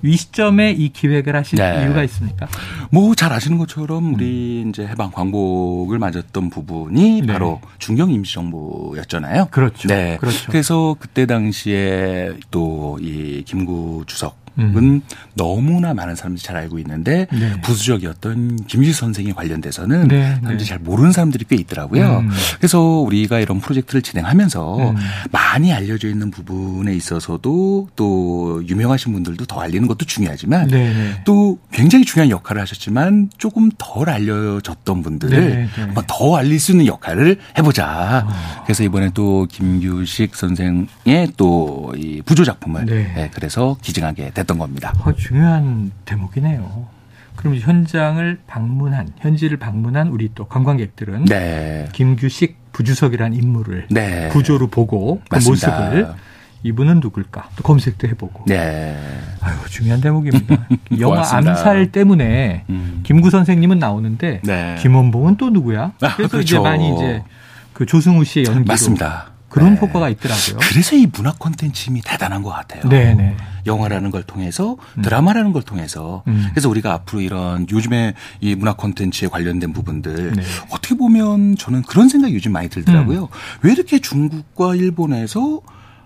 [0.05, 1.83] 이 시점에 이 기획을 하신 네.
[1.83, 2.47] 이유가 있습니까?
[2.91, 4.69] 뭐 잘 아시는 것처럼 우리 음.
[4.69, 7.27] 이제 해방 광복을 맞았던 부분이 네.
[7.27, 9.47] 바로 중경 임시정부였잖아요.
[9.51, 9.87] 그렇죠.
[9.87, 10.17] 네.
[10.19, 10.51] 그렇죠.
[10.51, 15.01] 그래서 그때 당시에 또 이 김구 주석 은 음.
[15.35, 17.61] 너무나 많은 사람들이 잘 알고 있는데 네.
[17.61, 20.23] 부수적이었던 김규 선생에 관련돼서는 네.
[20.23, 20.65] 사람들이 네.
[20.65, 22.19] 잘 모르는 사람들이 꽤 있더라고요.
[22.19, 22.29] 음.
[22.57, 24.95] 그래서 우리가 이런 프로젝트를 진행하면서 음.
[25.31, 30.93] 많이 알려져 있는 부분에 있어서도 또 유명하신 분들도 더 알리는 것도 중요하지만 네.
[30.93, 31.21] 네.
[31.25, 37.37] 또 굉장히 중요한 역할을 하셨지만 조금 덜 알려졌던 분들을 네, 더 알릴 수 있는 역할을
[37.57, 38.25] 해보자.
[38.27, 38.63] 어.
[38.63, 42.85] 그래서 이번에 또 김규식 선생의 또 이 부조 작품을
[43.33, 44.44] 그래서 기증하게 됐.
[44.45, 44.93] 됐던 겁니다.
[45.03, 46.87] 어, 중요한 대목이네요.
[47.35, 51.89] 그럼 현장을 방문한 현지를 방문한 우리 또 관광객들은 네.
[51.91, 54.29] 김규식 부주석이라는 인물을 네.
[54.29, 56.13] 구조로 보고 그 모습을
[56.63, 58.45] 이분은 누굴까 또 검색도 해보고.
[58.47, 58.97] 네.
[59.41, 60.67] 아유 중요한 대목입니다.
[60.99, 63.01] 영화 암살 때문에 음.
[63.03, 64.75] 김구 선생님은 나오는데 네.
[64.79, 65.91] 김원봉은 또 누구야?
[65.99, 66.39] 그래서 아, 그렇죠.
[66.39, 67.23] 이제 많이 이제
[67.73, 69.34] 그 조승우 씨의 연기로 맞습니다.
[69.55, 69.79] 그런 네.
[69.79, 70.57] 효과가 있더라고요.
[70.69, 72.83] 그래서 이 문화 콘텐츠 힘이 대단한 것 같아요.
[72.89, 73.13] 네네.
[73.13, 73.37] 네.
[73.65, 75.01] 영화라는 걸 통해서 음.
[75.01, 76.47] 드라마라는 걸 통해서 음.
[76.51, 80.43] 그래서 우리가 앞으로 이런 요즘에 이 문화 콘텐츠에 관련된 부분들 네.
[80.71, 83.23] 어떻게 보면 저는 그런 생각이 요즘 많이 들더라고요.
[83.23, 83.27] 음.
[83.61, 85.61] 왜 이렇게 중국과 일본에서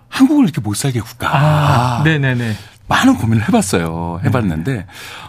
[0.10, 1.30] 한국을 이렇게 못 살게 굴까?
[1.36, 2.54] 아, 네네네.
[2.90, 4.20] 많은 고민을 해봤어요.
[4.26, 4.86] 해봤는데 네.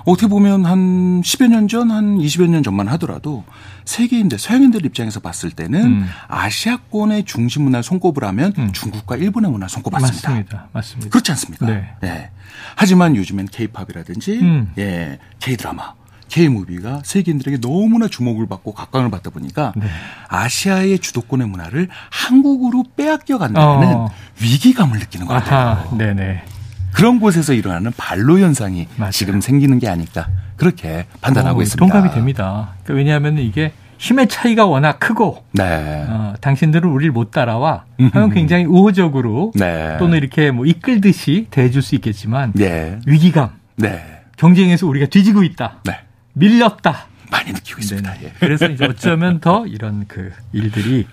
[0.06, 3.44] 어떻게 보면 한 10여 년 전, 한 20여 년 전만 하더라도
[3.84, 6.06] 세계인들, 서양인들 입장에서 봤을 때는 음.
[6.28, 8.72] 아시아권의 중심 문화를 손꼽을 하면 음.
[8.72, 10.30] 중국과 일본의 문화를 손꼽았습니다.
[10.30, 10.68] 맞습니다.
[10.72, 11.10] 맞습니다.
[11.10, 11.66] 그렇지 않습니까?
[11.66, 11.88] 네.
[12.00, 12.30] 네.
[12.76, 14.72] 하지만 요즘엔 케이팝이라든지 음.
[14.78, 15.94] 예, K-드라마
[16.28, 19.86] K-무비가 세계인들에게 너무나 주목을 받고 각광을 받다 보니까 네.
[20.28, 24.10] 아시아의 주도권의 문화를 한국으로 빼앗겨 간다는 어.
[24.40, 25.96] 위기감을 느끼는 것 같아요.
[25.98, 26.44] 네네.
[26.92, 29.10] 그런 곳에서 일어나는 반로 현상이 맞아요.
[29.10, 31.78] 지금 생기는 게 아닐까 그렇게 판단하고 어, 있습니다.
[31.78, 32.74] 동감이 됩니다.
[32.84, 36.06] 그러니까 왜냐하면 이게 힘의 차이가 워낙 크고 네.
[36.08, 39.96] 어, 당신들은 우리를 못 따라와 하면 굉장히 우호적으로 네.
[39.98, 42.98] 또는 이렇게 뭐 이끌듯이 대해줄 수 있겠지만 네.
[43.06, 44.02] 위기감 네.
[44.36, 45.98] 경쟁에서 우리가 뒤지고 있다 네.
[46.32, 48.22] 밀렸다 많이 느끼고 있습니다.
[48.22, 48.32] 예.
[48.40, 51.06] 그래서 이제 어쩌면 더 이런 그 일들이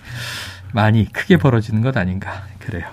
[0.72, 2.86] 많이 크게 벌어지는 것 아닌가 그래요.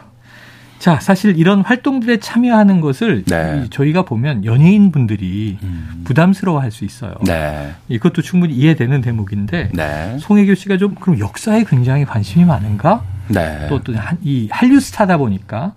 [0.80, 3.65] 자, 사실 이런 활동들에 참여하는 것을 네.
[3.69, 6.01] 저희가 보면 연예인 분들이 음.
[6.03, 7.15] 부담스러워 할 수 있어요.
[7.26, 7.73] 네.
[7.88, 10.17] 이것도 충분히 이해되는 대목인데 네.
[10.19, 13.03] 송혜교 씨가 좀 그럼 역사에 굉장히 관심이 많은가?
[13.30, 13.67] 네.
[13.69, 15.73] 또이 한류 스타다 보니까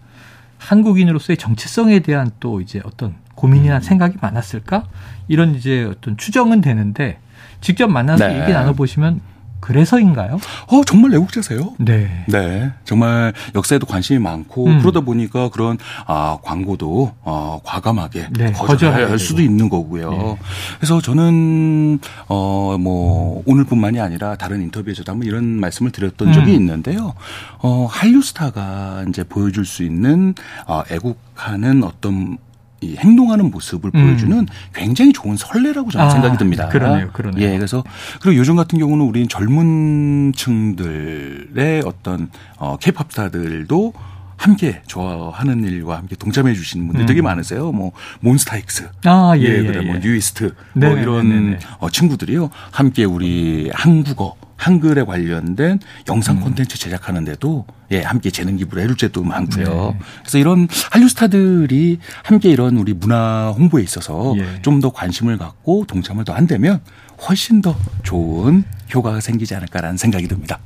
[0.59, 3.81] 한국인으로서의 정체성에 대한 또 이제 어떤 고민이나 음.
[3.81, 4.85] 생각이 많았을까?
[5.29, 7.19] 이런 이제 어떤 추정은 되는데
[7.61, 8.41] 직접 만나서 네.
[8.43, 9.21] 얘기 나눠 보시면
[9.69, 10.41] 그래서인가요?
[10.69, 11.75] 어, 정말 애국자세요.
[11.77, 12.25] 네.
[12.27, 12.73] 네.
[12.85, 14.81] 정말 역사에도 관심이 많고 음.
[14.81, 20.11] 그러다 보니까 그런 아, 광고도 어, 과감하게 네, 거절할 수도 있는 거고요.
[20.11, 20.37] 네.
[20.79, 21.99] 그래서 저는
[22.29, 26.33] 어, 뭐 오늘뿐만이 아니라 다른 인터뷰에서도 한번 이런 말씀을 드렸던 음.
[26.33, 27.13] 적이 있는데요.
[27.59, 30.35] 어, 한류 스타가 이제 보여줄 수 있는
[30.67, 32.39] 어, 애국하는 어떤
[32.81, 34.07] 이 행동하는 모습을 음.
[34.07, 36.69] 보여주는 굉장히 좋은 설레라고 저는 아, 생각이 듭니다.
[36.69, 37.45] 그러네요, 그러네요.
[37.45, 37.83] 예, 그래서
[38.21, 43.93] 그리고 요즘 같은 경우는 우리는 젊은 층들의 어떤 어 케이팝 스타들도
[44.37, 47.07] 함께 좋아하는 일과 함께 동참해 주시는 분들 음.
[47.07, 47.73] 되게 많으세요.
[47.73, 49.81] 뭐 몬스타엑스, 아, 예, 예, 예.
[49.81, 52.49] 뭐 뉴이스트 뭐 이런 어, 친구들이요.
[52.71, 55.79] 함께 우리 한국어 한글에 관련된
[56.09, 56.41] 영상 음.
[56.43, 59.93] 콘텐츠 제작하는데도 예, 함께 재능 기부를 해줄 때도 많고요.
[59.93, 59.99] 네.
[60.21, 64.61] 그래서 이런 한류 스타들이 함께 이런 우리 문화 홍보에 있어서 예.
[64.61, 66.81] 좀더 관심을 갖고 동참을 더 한다면
[67.27, 70.59] 훨씬 더 좋은 효과가 생기지 않을까라는 생각이 듭니다.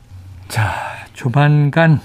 [0.49, 0.73] 자,
[1.13, 2.01] 조만간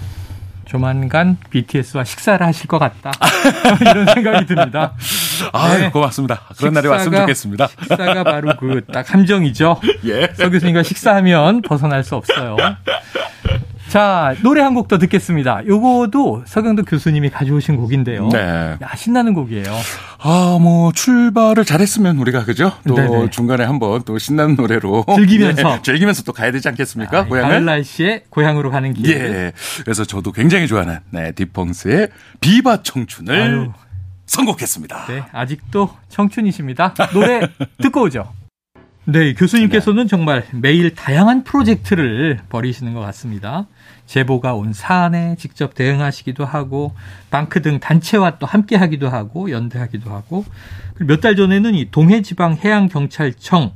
[0.68, 3.12] 조만간 BTS와 식사를 하실 것 같다.
[3.82, 4.94] 이런 생각이 듭니다.
[5.54, 5.90] 아, 네.
[5.90, 6.42] 고맙습니다.
[6.58, 7.68] 그런 날이 왔으면 좋겠습니다.
[7.68, 9.80] 식사가 바로 그 딱 함정이죠.
[10.06, 10.28] 예.
[10.34, 12.58] 서 교수님과 식사하면 벗어날 수 없어요.
[13.90, 15.66] 자, 노래 한 곡 더 듣겠습니다.
[15.66, 18.28] 요거도 서경도 교수님이 가져오신 곡인데요.
[18.30, 18.78] 네.
[18.82, 19.66] 야, 신나는 곡이에요.
[20.20, 22.74] 아, 뭐, 출발을 잘했으면 우리가, 그죠?
[22.88, 23.30] 또 네네.
[23.32, 25.06] 중간에 한번 또 신나는 노래로.
[25.16, 25.64] 즐기면서.
[25.76, 27.20] 네, 즐기면서 또 가야 되지 않겠습니까?
[27.20, 27.50] 아, 고향을?
[27.50, 29.10] 가을 날씨에 고향으로 가는 길.
[29.10, 29.52] 예.
[29.84, 32.10] 그래서 저도 굉장히 좋아하는, 네, 디펑스의
[32.42, 33.72] 비바 청춘을 아유.
[34.26, 35.06] 선곡했습니다.
[35.08, 36.94] 네, 아직도 청춘이십니다.
[37.14, 37.48] 노래
[37.82, 38.34] 듣고 오죠.
[39.10, 40.08] 네, 교수님께서는 네.
[40.10, 43.66] 정말 매일 다양한 프로젝트를 벌이시는 것 같습니다.
[44.06, 46.94] 제보가 온 사안에 직접 대응하시기도 하고
[47.30, 50.44] 방크 등 단체와 또 함께 하기도 하고 연대하기도 하고
[51.00, 53.72] 몇 달 전에는 이 동해지방 해양경찰청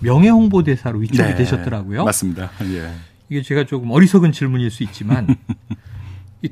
[0.00, 2.04] 명예홍보대사로 위촉이 네, 되셨더라고요.
[2.04, 2.50] 맞습니다.
[2.72, 2.92] 예.
[3.30, 5.26] 이게 제가 조금 어리석은 질문일 수 있지만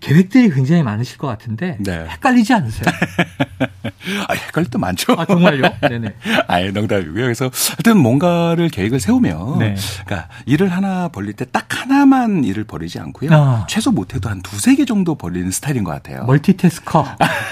[0.00, 2.06] 계획들이 굉장히 많으실 것 같은데 네.
[2.08, 2.84] 헷갈리지 않으세요?
[4.28, 5.14] 아, 헷갈릴 때 많죠.
[5.16, 5.62] 아, 정말요?
[5.88, 6.14] 네네.
[6.48, 7.22] 아예 농담이고요.
[7.22, 9.76] 그래서 하여튼 뭔가를 계획을 세우면 네.
[10.04, 13.30] 그러니까 일을 하나 벌릴 때 딱 하나만 일을 벌이지 않고요.
[13.32, 13.66] 아.
[13.68, 16.24] 최소 못해도 한 두세 개 정도 벌리는 스타일인 것 같아요.
[16.24, 17.06] 멀티태스커.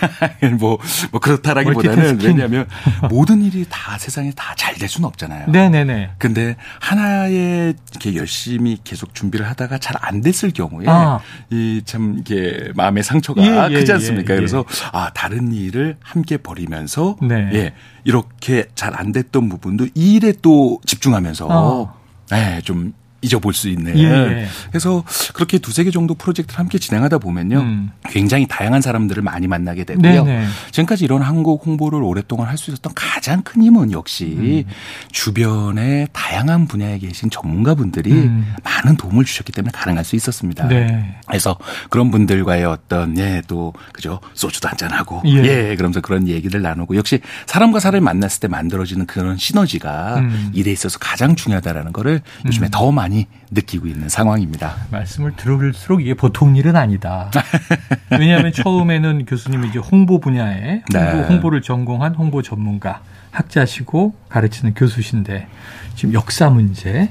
[0.58, 0.78] 뭐,
[1.12, 2.66] 뭐 그렇다라기보다는 왜냐하면
[3.08, 5.46] 모든 일이 다 세상에 다 잘 될 수는 없잖아요.
[5.50, 6.10] 네네네.
[6.18, 11.20] 근데 하나에 이렇게 열심히 계속 준비를 하다가 잘 안 됐을 경우에 아.
[11.50, 14.32] 이참 이게 마음의 상처가 예, 예, 크지 않습니까?
[14.32, 14.38] 예, 예.
[14.38, 17.50] 그래서 아 다른 일을 함께 벌이면서 네.
[17.52, 17.72] 예
[18.04, 21.94] 이렇게 잘 안 됐던 부분도 이 일에 또 집중하면서 어.
[22.32, 22.94] 예, 좀
[23.24, 23.98] 잊어볼 수 있는.
[23.98, 24.46] 예.
[24.70, 25.04] 그래서
[25.34, 27.60] 그렇게 두세 개 정도 프로젝트를 함께 진행하다 보면요.
[27.60, 27.90] 음.
[28.10, 30.24] 굉장히 다양한 사람들을 많이 만나게 되고요.
[30.24, 30.46] 네네.
[30.72, 34.64] 지금까지 이런 한국 홍보를 오랫동안 할 수 있었던 가장 큰 힘은 역시 음.
[35.12, 38.54] 주변에 다양한 분야에 계신 전문가분들이 음.
[38.62, 40.68] 많은 도움을 주셨기 때문에 가능할 수 있었습니다.
[40.68, 41.16] 네.
[41.26, 41.56] 그래서
[41.90, 44.20] 그런 분들과의 어떤 예, 또 그죠?
[44.34, 45.30] 소주도 한잔 하고 예.
[45.44, 50.50] 예, 그러면서 그런 얘기를 나누고 역시 사람과 사람을 만났을 때 만들어지는 그런 시너지가 음.
[50.54, 52.70] 일에 있어서 가장 중요하다라는 거를 요즘에 음.
[52.70, 54.74] 더 많이 많이 느끼고 있는 상황입니다.
[54.90, 57.30] 말씀을 들을수록 이게 보통 일은 아니다.
[58.10, 61.22] 왜냐하면 처음에는 교수님이 이제 홍보 분야에 홍보, 네.
[61.28, 63.00] 홍보 를 전공한 홍보 전문가,
[63.30, 65.46] 학자시고 가르치는 교수신데
[65.94, 67.10] 지금 역사 문제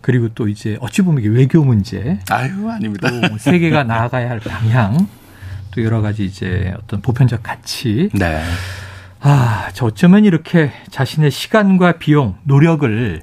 [0.00, 2.18] 그리고 또 이제 어찌 보면 이게 외교 문제.
[2.30, 3.08] 아유 아닙니다.
[3.08, 5.08] 또 세계가 나아가야 할 방향,
[5.70, 8.10] 또 여러 가지 이제 어떤 보편적 가치.
[8.12, 8.42] 네.
[9.20, 13.22] 아, 저 어쩌면 이렇게 자신의 시간과 비용, 노력을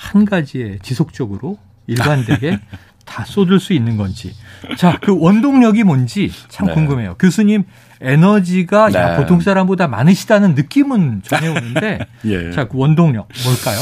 [0.00, 2.58] 한 가지에 지속적으로 일관되게
[3.04, 4.34] 다 쏟을 수 있는 건지.
[4.76, 6.74] 자, 그 원동력이 뭔지 참 네.
[6.74, 7.16] 궁금해요.
[7.18, 7.64] 교수님
[8.00, 8.98] 에너지가 네.
[8.98, 12.50] 야, 보통 사람보다 많으시다는 느낌은 전해오는데 예.
[12.52, 13.80] 자, 그 원동력 뭘까요?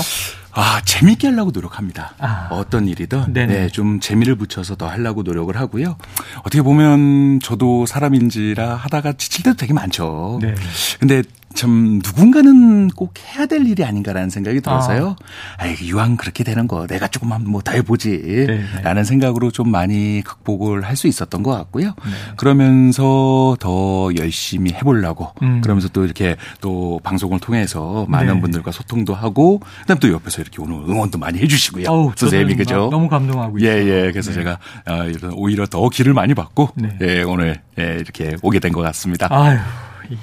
[0.53, 2.15] 아, 재밌게 하려고 노력합니다.
[2.19, 2.49] 아.
[2.51, 5.97] 어떤 일이든 네, 좀 재미를 붙여서 더 하려고 노력을 하고요.
[6.41, 10.41] 어떻게 보면 저도 사람인지라 하다가 지칠 때도 되게 많죠.
[10.43, 10.55] 네.
[10.99, 11.23] 근데
[11.55, 15.17] 참 누군가는 꼭 해야 될 일이 아닌가라는 생각이 들어서요.
[15.59, 19.05] 아, 아 이왕 그렇게 되는 거 내가 조금만 뭐 더 해보지라는 네.
[19.05, 21.87] 생각으로 좀 많이 극복을 할 수 있었던 것 같고요.
[21.89, 22.13] 네.
[22.37, 25.61] 그러면서 더 열심히 해보려고 음.
[25.61, 28.41] 그러면서 또 이렇게 또 방송을 통해서 많은 네.
[28.41, 31.89] 분들과 소통도 하고 그다음 또 옆에서 이렇게 오늘 응원도 많이 해주시고요.
[31.89, 32.89] 어우, 선생님이 그죠?
[32.91, 34.07] 너무 감동하고 예, 있어요.
[34.07, 34.13] 예.
[34.13, 34.35] 그래서 네.
[34.37, 36.99] 제가 아, 오히려 더 길을 많이 받고 네.
[37.01, 39.29] 예, 오늘 예, 이렇게 오게 된 것 같습니다.
[39.31, 39.59] 아유,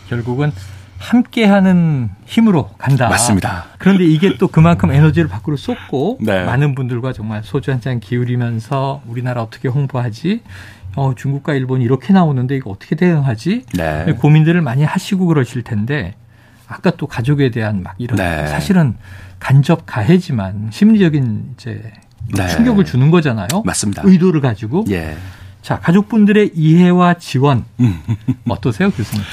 [0.09, 0.51] 결국은
[0.97, 3.09] 함께하는 힘으로 간다.
[3.09, 3.65] 맞습니다.
[3.77, 6.43] 그런데 이게 또 그만큼 에너지를 밖으로 쏟고 네.
[6.45, 10.41] 많은 분들과 정말 소주 한 잔 기울이면서 우리나라 어떻게 홍보하지?
[10.95, 13.65] 어, 중국과 일본이 이렇게 나오는데 이거 어떻게 대응하지?
[13.75, 14.05] 네.
[14.19, 16.15] 고민들을 많이 하시고 그러실 텐데
[16.67, 18.47] 아까 또 가족에 대한 막 이런 네.
[18.47, 18.95] 사실은
[19.39, 21.91] 간접 가해지만 심리적인 이제
[22.35, 22.47] 네.
[22.47, 23.47] 충격을 주는 거잖아요.
[23.65, 24.01] 맞습니다.
[24.05, 24.85] 의도를 가지고.
[24.89, 25.15] 예.
[25.61, 27.65] 자, 가족분들의 이해와 지원
[28.47, 29.23] 어떠세요, 교수님?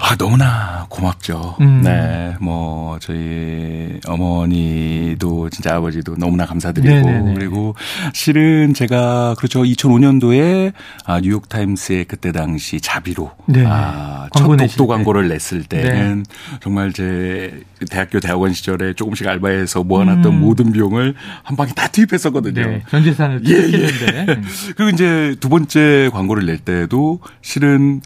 [0.00, 1.56] 아, 너무나 고맙죠.
[1.60, 1.82] 음.
[1.82, 2.34] 네.
[2.40, 6.94] 뭐, 저희 어머니도 진짜 아버지도 너무나 감사드리고.
[6.94, 7.34] 네네네.
[7.34, 7.74] 그리고
[8.14, 9.62] 실은 제가 그렇죠.
[9.62, 10.72] 2005년도에
[11.04, 13.30] 아, 뉴욕타임스에 그때 당시 자비로.
[13.46, 13.64] 네.
[13.66, 16.58] 아, 첫 독도 광고를 냈을 때는 네.
[16.62, 20.40] 정말 제 대학교 대학원 시절에 조금씩 알바해서 모아놨던 음.
[20.40, 22.66] 모든 비용을 한 방에 다 투입했었거든요.
[22.66, 22.82] 네.
[22.88, 24.06] 전 재산을 투입했는데.
[24.14, 24.40] 예, 예.
[24.76, 28.00] 그리고 이제 두 번째 광고를 낼 때도 실은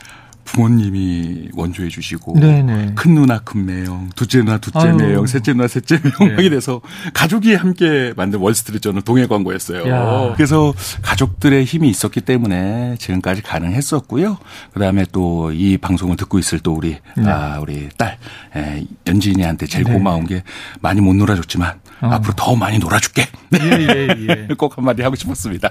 [0.45, 2.93] 부모님이 원조해 주시고 네네.
[2.95, 4.97] 큰 누나 큰 매형, 둘째 누나 둘째 아유.
[4.97, 6.45] 매형, 셋째 누나 셋째 매형 네.
[6.45, 6.81] 이래서
[7.15, 9.89] 가족이 함께 만든 월스트리트저널 동해 광고였어요.
[9.89, 10.33] 야.
[10.37, 14.39] 그래서 가족들의 힘이 있었기 때문에 지금까지 가능했었고요.
[14.73, 17.25] 그다음에 또 이 방송을 듣고 있을 또 우리 네.
[17.31, 18.19] 아 우리 딸
[18.57, 19.93] 에, 연진이한테 제일 네.
[19.93, 20.43] 고마운 게
[20.81, 22.07] 많이 못 놀아줬지만 어.
[22.09, 23.27] 앞으로 더 많이 놀아줄게.
[23.55, 24.09] 예, 예,
[24.51, 24.55] 예.
[24.59, 25.71] 꼭 한마디 하고 싶었습니다.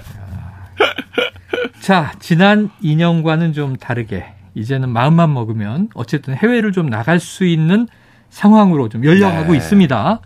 [1.80, 7.88] 자, 지난 2년과는 좀 다르게 이제는 마음만 먹으면 어쨌든 해외를 좀 나갈 수 있는
[8.30, 9.58] 상황으로 좀 열려가고 네.
[9.58, 10.20] 있습니다.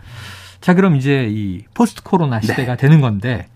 [0.60, 2.46] 자, 그럼 이제 이 포스트 코로나 네.
[2.46, 2.78] 시대가 네.
[2.78, 3.46] 되는 건데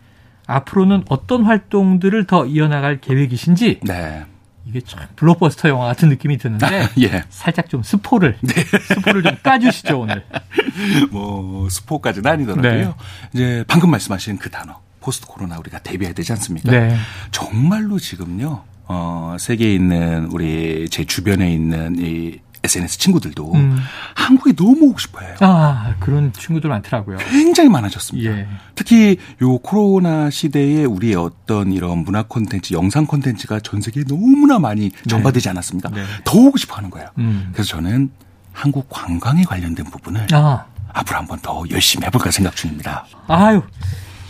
[0.46, 4.24] 앞으로는 어떤 활동들을 더 이어나갈 계획이신지 네.
[4.64, 7.24] 이게 참 블록버스터 영화 같은 느낌이 드는데 예.
[7.30, 8.54] 살짝 좀 스포를 네.
[8.94, 10.24] 스포를 좀 까주시죠 오늘.
[11.10, 12.72] 뭐 스포까지는 아니더라고요.
[12.72, 12.94] 네.
[13.32, 16.70] 이제 방금 말씀하신 그 단어 포스트 코로나 우리가 대비해야 되지 않습니까?
[16.70, 16.96] 네.
[17.32, 23.76] 정말로 지금요 어, 세계에 있는 우리 제 주변에 있는 이 SNS 친구들도 음.
[24.14, 25.34] 한국에 너무 오고 싶어 해요.
[25.40, 27.18] 아 그런 친구들 많더라고요.
[27.18, 28.30] 굉장히 많아졌습니다.
[28.30, 28.46] 예.
[28.74, 34.90] 특히 요 코로나 시대에 우리의 어떤 이런 문화 콘텐츠, 영상 콘텐츠가 전 세계에 너무나 많이
[34.90, 35.02] 네.
[35.08, 35.90] 전파되지 않았습니까?
[35.90, 36.04] 네.
[36.24, 37.08] 더 오고 싶어 하는 거예요.
[37.18, 37.50] 음.
[37.52, 38.10] 그래서 저는
[38.52, 40.66] 한국 관광에 관련된 부분을 아.
[40.92, 43.06] 앞으로 한번 더 열심히 해볼까 생각 중입니다.
[43.26, 43.62] 아유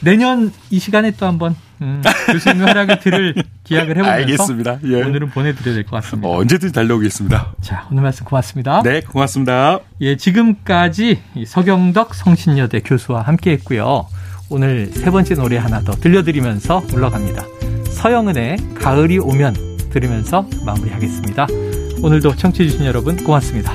[0.00, 2.02] 내년 이 시간에 또 한번 음,
[2.32, 4.78] 교수님 활약을 들을 기약을 해보면서 알겠습니다.
[4.84, 5.02] 예.
[5.02, 6.28] 오늘은 보내드려야 될 것 같습니다.
[6.28, 7.54] 어, 언제든지 달려오겠습니다.
[7.60, 8.82] 자 오늘 말씀 고맙습니다.
[8.82, 9.80] 네 고맙습니다.
[10.00, 14.06] 예 지금까지 서경덕 성신여대 교수와 함께했고요.
[14.50, 17.42] 오늘 세 번째 노래 하나 더 들려드리면서 물러갑니다.
[17.90, 19.54] 서영은의 가을이 오면
[19.90, 21.46] 들으면서 마무리하겠습니다.
[22.02, 23.72] 오늘도 청취해주신 여러분 고맙습니다.